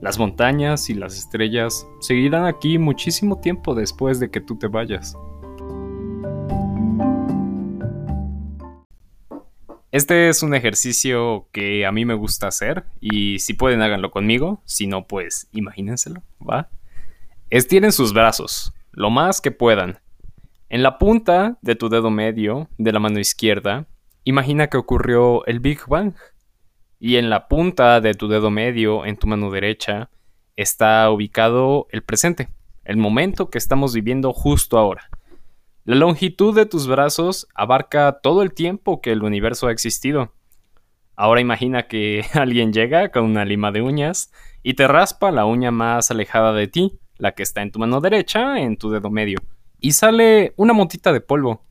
Las 0.00 0.18
montañas 0.18 0.90
y 0.90 0.94
las 0.94 1.16
estrellas 1.18 1.86
seguirán 2.00 2.44
aquí 2.44 2.78
muchísimo 2.78 3.40
tiempo 3.40 3.74
después 3.74 4.20
de 4.20 4.30
que 4.30 4.40
tú 4.40 4.56
te 4.56 4.66
vayas. 4.66 5.16
Este 9.94 10.28
es 10.28 10.42
un 10.42 10.56
ejercicio 10.56 11.46
que 11.52 11.86
a 11.86 11.92
mí 11.92 12.04
me 12.04 12.14
gusta 12.14 12.48
hacer 12.48 12.84
y 13.00 13.38
si 13.38 13.54
pueden 13.54 13.80
háganlo 13.80 14.10
conmigo, 14.10 14.60
si 14.64 14.88
no 14.88 15.06
pues 15.06 15.48
imagínenselo, 15.52 16.20
¿va? 16.40 16.68
Estiren 17.48 17.92
sus 17.92 18.12
brazos, 18.12 18.74
lo 18.90 19.10
más 19.10 19.40
que 19.40 19.52
puedan. 19.52 20.00
En 20.68 20.82
la 20.82 20.98
punta 20.98 21.58
de 21.62 21.76
tu 21.76 21.90
dedo 21.90 22.10
medio 22.10 22.68
de 22.76 22.90
la 22.90 22.98
mano 22.98 23.20
izquierda, 23.20 23.86
imagina 24.24 24.66
que 24.66 24.78
ocurrió 24.78 25.46
el 25.46 25.60
Big 25.60 25.86
Bang. 25.86 26.14
Y 26.98 27.14
en 27.14 27.30
la 27.30 27.46
punta 27.46 28.00
de 28.00 28.14
tu 28.14 28.26
dedo 28.26 28.50
medio, 28.50 29.06
en 29.06 29.16
tu 29.16 29.28
mano 29.28 29.52
derecha, 29.52 30.10
está 30.56 31.08
ubicado 31.08 31.86
el 31.92 32.02
presente, 32.02 32.48
el 32.82 32.96
momento 32.96 33.48
que 33.48 33.58
estamos 33.58 33.94
viviendo 33.94 34.32
justo 34.32 34.76
ahora. 34.76 35.08
La 35.84 35.96
longitud 35.96 36.56
de 36.56 36.64
tus 36.64 36.86
brazos 36.86 37.46
abarca 37.54 38.20
todo 38.22 38.42
el 38.42 38.54
tiempo 38.54 39.02
que 39.02 39.12
el 39.12 39.22
universo 39.22 39.66
ha 39.66 39.72
existido. 39.72 40.32
Ahora 41.14 41.42
imagina 41.42 41.88
que 41.88 42.24
alguien 42.32 42.72
llega 42.72 43.10
con 43.10 43.24
una 43.24 43.44
lima 43.44 43.70
de 43.70 43.82
uñas 43.82 44.32
y 44.62 44.74
te 44.74 44.88
raspa 44.88 45.30
la 45.30 45.44
uña 45.44 45.70
más 45.70 46.10
alejada 46.10 46.54
de 46.54 46.68
ti, 46.68 46.98
la 47.18 47.32
que 47.32 47.42
está 47.42 47.60
en 47.60 47.70
tu 47.70 47.80
mano 47.80 48.00
derecha, 48.00 48.60
en 48.60 48.78
tu 48.78 48.90
dedo 48.90 49.10
medio, 49.10 49.40
y 49.78 49.92
sale 49.92 50.54
una 50.56 50.72
motita 50.72 51.12
de 51.12 51.20
polvo. 51.20 51.66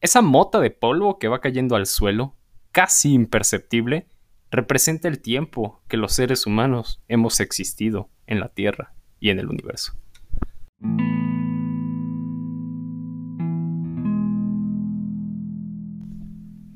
Esa 0.00 0.22
mota 0.22 0.58
de 0.58 0.70
polvo 0.70 1.18
que 1.18 1.28
va 1.28 1.42
cayendo 1.42 1.76
al 1.76 1.84
suelo, 1.84 2.34
casi 2.72 3.12
imperceptible, 3.12 4.08
representa 4.50 5.08
el 5.08 5.20
tiempo 5.20 5.82
que 5.88 5.98
los 5.98 6.14
seres 6.14 6.46
humanos 6.46 7.02
hemos 7.06 7.38
existido 7.38 8.08
en 8.26 8.40
la 8.40 8.48
Tierra 8.48 8.94
y 9.20 9.28
en 9.28 9.38
el 9.38 9.48
universo. 9.48 9.92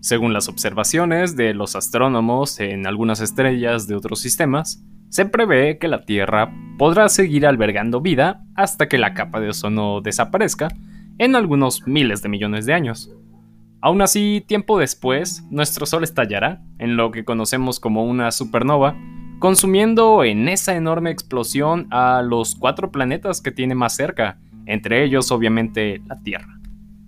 Según 0.07 0.33
las 0.33 0.49
observaciones 0.49 1.35
de 1.35 1.53
los 1.53 1.75
astrónomos 1.75 2.61
en 2.61 2.87
algunas 2.87 3.21
estrellas 3.21 3.89
de 3.89 3.97
otros 3.97 4.21
sistemas, 4.21 4.81
se 5.09 5.27
prevé 5.27 5.79
que 5.79 5.89
la 5.89 6.05
Tierra 6.05 6.55
podrá 6.79 7.09
seguir 7.09 7.45
albergando 7.45 8.01
vida 8.01 8.45
hasta 8.55 8.87
que 8.87 8.99
la 8.99 9.15
capa 9.15 9.41
de 9.41 9.49
ozono 9.49 10.01
desaparezca 10.03 10.69
en 11.19 11.35
algunos 11.35 11.89
miles 11.89 12.23
de 12.23 12.29
millones 12.29 12.67
de 12.67 12.75
años. 12.75 13.11
Aún 13.81 14.01
así, 14.01 14.45
tiempo 14.47 14.79
después, 14.79 15.43
nuestro 15.51 15.87
Sol 15.87 16.05
estallará 16.05 16.63
en 16.79 16.97
lo 16.97 17.11
que 17.11 17.25
conocemos 17.25 17.81
como 17.81 18.05
una 18.05 18.31
supernova, 18.31 18.97
consumiendo 19.41 20.23
en 20.23 20.49
esa 20.49 20.77
enorme 20.77 21.11
explosión 21.11 21.89
a 21.91 22.23
los 22.23 22.55
cuatro 22.55 22.93
planetas 22.93 23.41
que 23.41 23.51
tiene 23.51 23.75
más 23.75 23.97
cerca, 23.97 24.39
entre 24.67 25.03
ellos 25.03 25.33
obviamente 25.33 26.01
la 26.07 26.23
Tierra. 26.23 26.56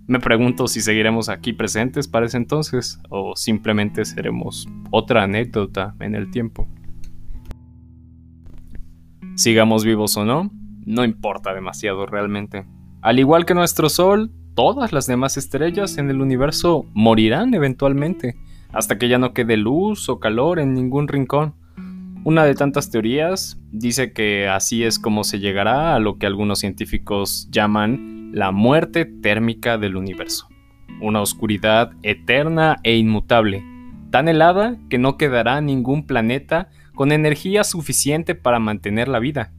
Me 0.09 0.19
pregunto 0.19 0.67
si 0.67 0.81
seguiremos 0.81 1.29
aquí 1.29 1.53
presentes 1.53 2.07
para 2.07 2.25
ese 2.25 2.37
entonces 2.37 2.99
o 3.09 3.35
simplemente 3.35 4.05
seremos 4.05 4.67
otra 4.89 5.21
anécdota 5.21 5.93
en 5.99 6.15
el 6.15 6.31
tiempo. 6.31 6.67
Sigamos 9.35 9.85
vivos 9.85 10.17
o 10.17 10.25
no, 10.25 10.49
no 10.83 11.05
importa 11.05 11.53
demasiado 11.53 12.07
realmente. 12.07 12.65
Al 13.03 13.19
igual 13.19 13.45
que 13.45 13.53
nuestro 13.53 13.87
Sol, 13.87 14.31
todas 14.55 14.93
las 14.93 15.05
demás 15.05 15.37
estrellas 15.37 15.99
en 15.99 16.09
el 16.09 16.21
universo 16.21 16.87
morirán 16.95 17.53
eventualmente, 17.53 18.35
hasta 18.73 18.97
que 18.97 19.09
ya 19.09 19.19
no 19.19 19.35
quede 19.35 19.57
luz 19.57 20.09
o 20.09 20.19
calor 20.19 20.57
en 20.57 20.73
ningún 20.73 21.07
rincón. 21.07 21.53
Una 22.23 22.45
de 22.45 22.55
tantas 22.55 22.89
teorías 22.89 23.61
dice 23.71 24.11
que 24.11 24.47
así 24.47 24.83
es 24.83 24.97
como 24.97 25.23
se 25.23 25.37
llegará 25.37 25.93
a 25.93 25.99
lo 25.99 26.17
que 26.17 26.25
algunos 26.25 26.57
científicos 26.57 27.47
llaman 27.51 28.18
la 28.31 28.51
muerte 28.51 29.05
térmica 29.05 29.77
del 29.77 29.95
universo, 29.95 30.47
una 31.01 31.21
oscuridad 31.21 31.91
eterna 32.03 32.77
e 32.83 32.95
inmutable, 32.95 33.63
tan 34.11 34.27
helada 34.27 34.77
que 34.89 34.97
no 34.97 35.17
quedará 35.17 35.61
ningún 35.61 36.05
planeta 36.05 36.69
con 36.93 37.11
energía 37.11 37.63
suficiente 37.63 38.35
para 38.35 38.59
mantener 38.59 39.07
la 39.07 39.19
vida. 39.19 39.51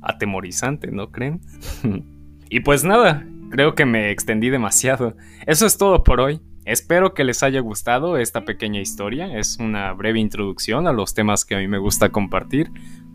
Atemorizante, 0.00 0.90
¿no 0.90 1.10
creen? 1.10 1.40
y 2.48 2.60
pues 2.60 2.84
nada, 2.84 3.26
creo 3.50 3.74
que 3.74 3.84
me 3.84 4.10
extendí 4.10 4.48
demasiado. 4.48 5.16
Eso 5.46 5.66
es 5.66 5.76
todo 5.76 6.02
por 6.02 6.20
hoy. 6.20 6.40
Espero 6.64 7.12
que 7.12 7.24
les 7.24 7.42
haya 7.42 7.60
gustado 7.60 8.16
esta 8.16 8.44
pequeña 8.44 8.80
historia. 8.80 9.36
Es 9.36 9.58
una 9.58 9.92
breve 9.92 10.20
introducción 10.20 10.86
a 10.86 10.92
los 10.92 11.14
temas 11.14 11.44
que 11.44 11.56
a 11.56 11.58
mí 11.58 11.66
me 11.66 11.78
gusta 11.78 12.10
compartir. 12.10 12.70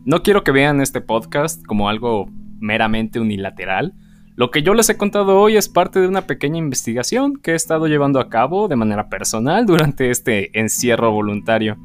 No 0.05 0.21
quiero 0.21 0.43
que 0.43 0.51
vean 0.51 0.81
este 0.81 1.01
podcast 1.01 1.65
como 1.65 1.89
algo 1.89 2.29
meramente 2.59 3.19
unilateral 3.19 3.93
lo 4.37 4.51
que 4.51 4.61
yo 4.61 4.75
les 4.75 4.87
he 4.87 4.97
contado 4.97 5.41
hoy 5.41 5.57
es 5.57 5.67
parte 5.67 5.99
de 5.99 6.07
una 6.07 6.27
pequeña 6.27 6.59
investigación 6.59 7.37
que 7.37 7.53
he 7.53 7.55
estado 7.55 7.87
llevando 7.87 8.19
a 8.19 8.29
cabo 8.29 8.67
de 8.67 8.75
manera 8.75 9.09
personal 9.09 9.65
durante 9.65 10.11
este 10.11 10.59
encierro 10.59 11.11
voluntario. 11.11 11.75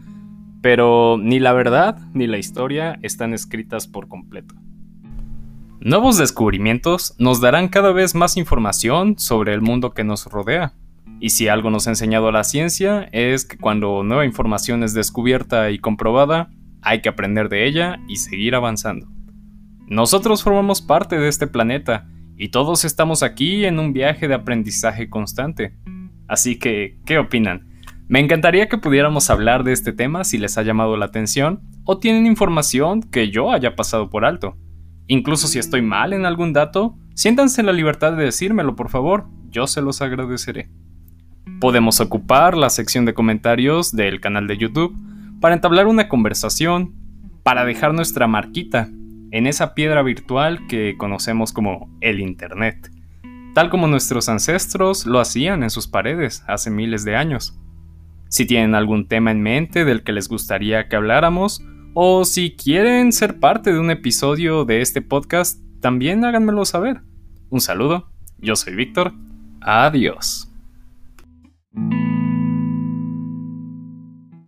Pero 0.61 1.17
ni 1.19 1.41
la 1.41 1.55
verdad 1.55 1.99
ni 2.13 2.27
la 2.27 2.37
historia 2.37 2.99
están 3.01 3.33
escritas 3.33 3.89
por 3.89 4.07
completo. 4.07 4.55
Nuevos 5.81 6.19
descubrimientos 6.19 7.15
nos 7.19 7.41
darán 7.41 7.69
cada 7.69 7.91
vez 7.91 8.15
más 8.15 8.37
información 8.37 9.19
sobre 9.19 9.55
el 9.55 9.63
mundo 9.63 9.93
que 9.93 10.05
nos 10.05 10.27
rodea. 10.27 10.75
Y 11.21 11.31
si 11.31 11.49
algo 11.49 11.71
nos 11.71 11.87
ha 11.87 11.93
enseñado 11.93 12.31
la 12.33 12.45
ciencia 12.45 13.09
es 13.13 13.47
que 13.47 13.57
cuando 13.57 14.03
nueva 14.05 14.27
información 14.27 14.83
es 14.83 14.93
descubierta 14.93 15.71
y 15.71 15.79
comprobada, 15.79 16.51
hay 16.83 17.01
que 17.01 17.09
aprender 17.09 17.49
de 17.49 17.67
ella 17.67 17.99
y 18.09 18.17
seguir 18.17 18.55
avanzando. 18.55 19.09
Nosotros 19.87 20.43
formamos 20.43 20.83
parte 20.83 21.19
de 21.19 21.29
este 21.29 21.47
planeta 21.47 22.12
y 22.43 22.49
todos 22.49 22.85
estamos 22.85 23.23
aquí 23.23 23.67
en 23.67 23.79
un 23.79 23.93
viaje 23.93 24.27
de 24.27 24.35
aprendizaje 24.35 25.09
constante. 25.09 25.77
Así 26.27 26.59
que, 26.59 26.99
¿qué 27.07 27.19
opinan? 27.19 27.69
Me 28.09 28.19
encantaría 28.19 28.69
que 28.69 28.79
pudiéramos 28.79 29.31
hablar 29.31 29.63
de 29.63 29.71
este 29.71 29.93
tema 29.93 30.25
si 30.25 30.39
les 30.39 30.59
ha 30.59 30.63
llamado 30.63 30.97
la 30.97 31.05
atención 31.05 31.61
o 31.85 31.99
tienen 31.99 32.27
información 32.27 33.01
que 33.01 33.31
yo 33.31 33.53
haya 33.53 33.77
pasado 33.77 34.11
por 34.11 34.25
alto. 34.25 34.57
Incluso 35.07 35.47
si 35.47 35.61
estoy 35.61 35.83
mal 35.83 36.13
en 36.13 36.27
algún 36.27 36.53
dato, 36.53 36.97
siéntanse 37.15 37.61
en 37.61 37.69
la 37.69 37.73
libertad 37.73 38.15
de 38.15 38.25
decírmelo, 38.25 38.75
por 38.75 38.89
favor, 38.89 39.29
yo 39.49 39.69
se 39.69 39.81
los 39.81 40.03
agradeceré. 40.03 40.69
Podemos 41.61 42.01
ocupar 42.01 42.57
la 42.57 42.71
sección 42.71 43.05
de 43.05 43.15
comentarios 43.15 43.95
del 43.95 44.21
canal 44.21 44.49
de 44.49 44.59
YouTube 44.59 44.97
para 45.41 45.55
entablar 45.55 45.87
una 45.87 46.09
conversación, 46.09 46.97
para 47.45 47.65
dejar 47.65 47.95
nuestra 47.95 48.27
marquita 48.27 48.89
en 49.33 49.47
esa 49.47 49.75
piedra 49.75 50.03
virtual 50.03 50.67
que 50.69 50.97
conocemos 50.97 51.53
como 51.53 51.91
el 52.01 52.21
Internet, 52.21 52.91
tal 53.55 53.71
como 53.71 53.89
nuestros 53.89 54.29
ancestros 54.29 55.07
lo 55.07 55.19
hacían 55.19 55.63
en 55.63 55.71
sus 55.71 55.89
paredes 55.89 56.45
hace 56.47 56.71
miles 56.71 57.05
de 57.05 57.17
años. 57.17 57.59
Si 58.29 58.47
tienen 58.47 58.75
algún 58.75 59.09
tema 59.09 59.31
en 59.31 59.43
mente 59.43 59.85
del 59.85 60.05
que 60.05 60.13
les 60.13 60.29
gustaría 60.29 60.89
que 60.89 60.97
habláramos, 60.97 61.65
o 61.95 62.25
si 62.25 62.55
quieren 62.57 63.13
ser 63.13 63.41
parte 63.41 63.73
de 63.73 63.81
un 63.81 63.91
episodio 63.91 64.65
de 64.65 64.81
este 64.81 65.03
podcast, 65.03 65.61
también 65.81 66.25
háganmelo 66.25 66.65
saber. 66.65 67.01
Un 67.51 67.61
saludo, 67.61 68.11
yo 68.39 68.55
soy 68.55 68.75
Víctor, 68.75 69.13
adiós. 69.61 70.49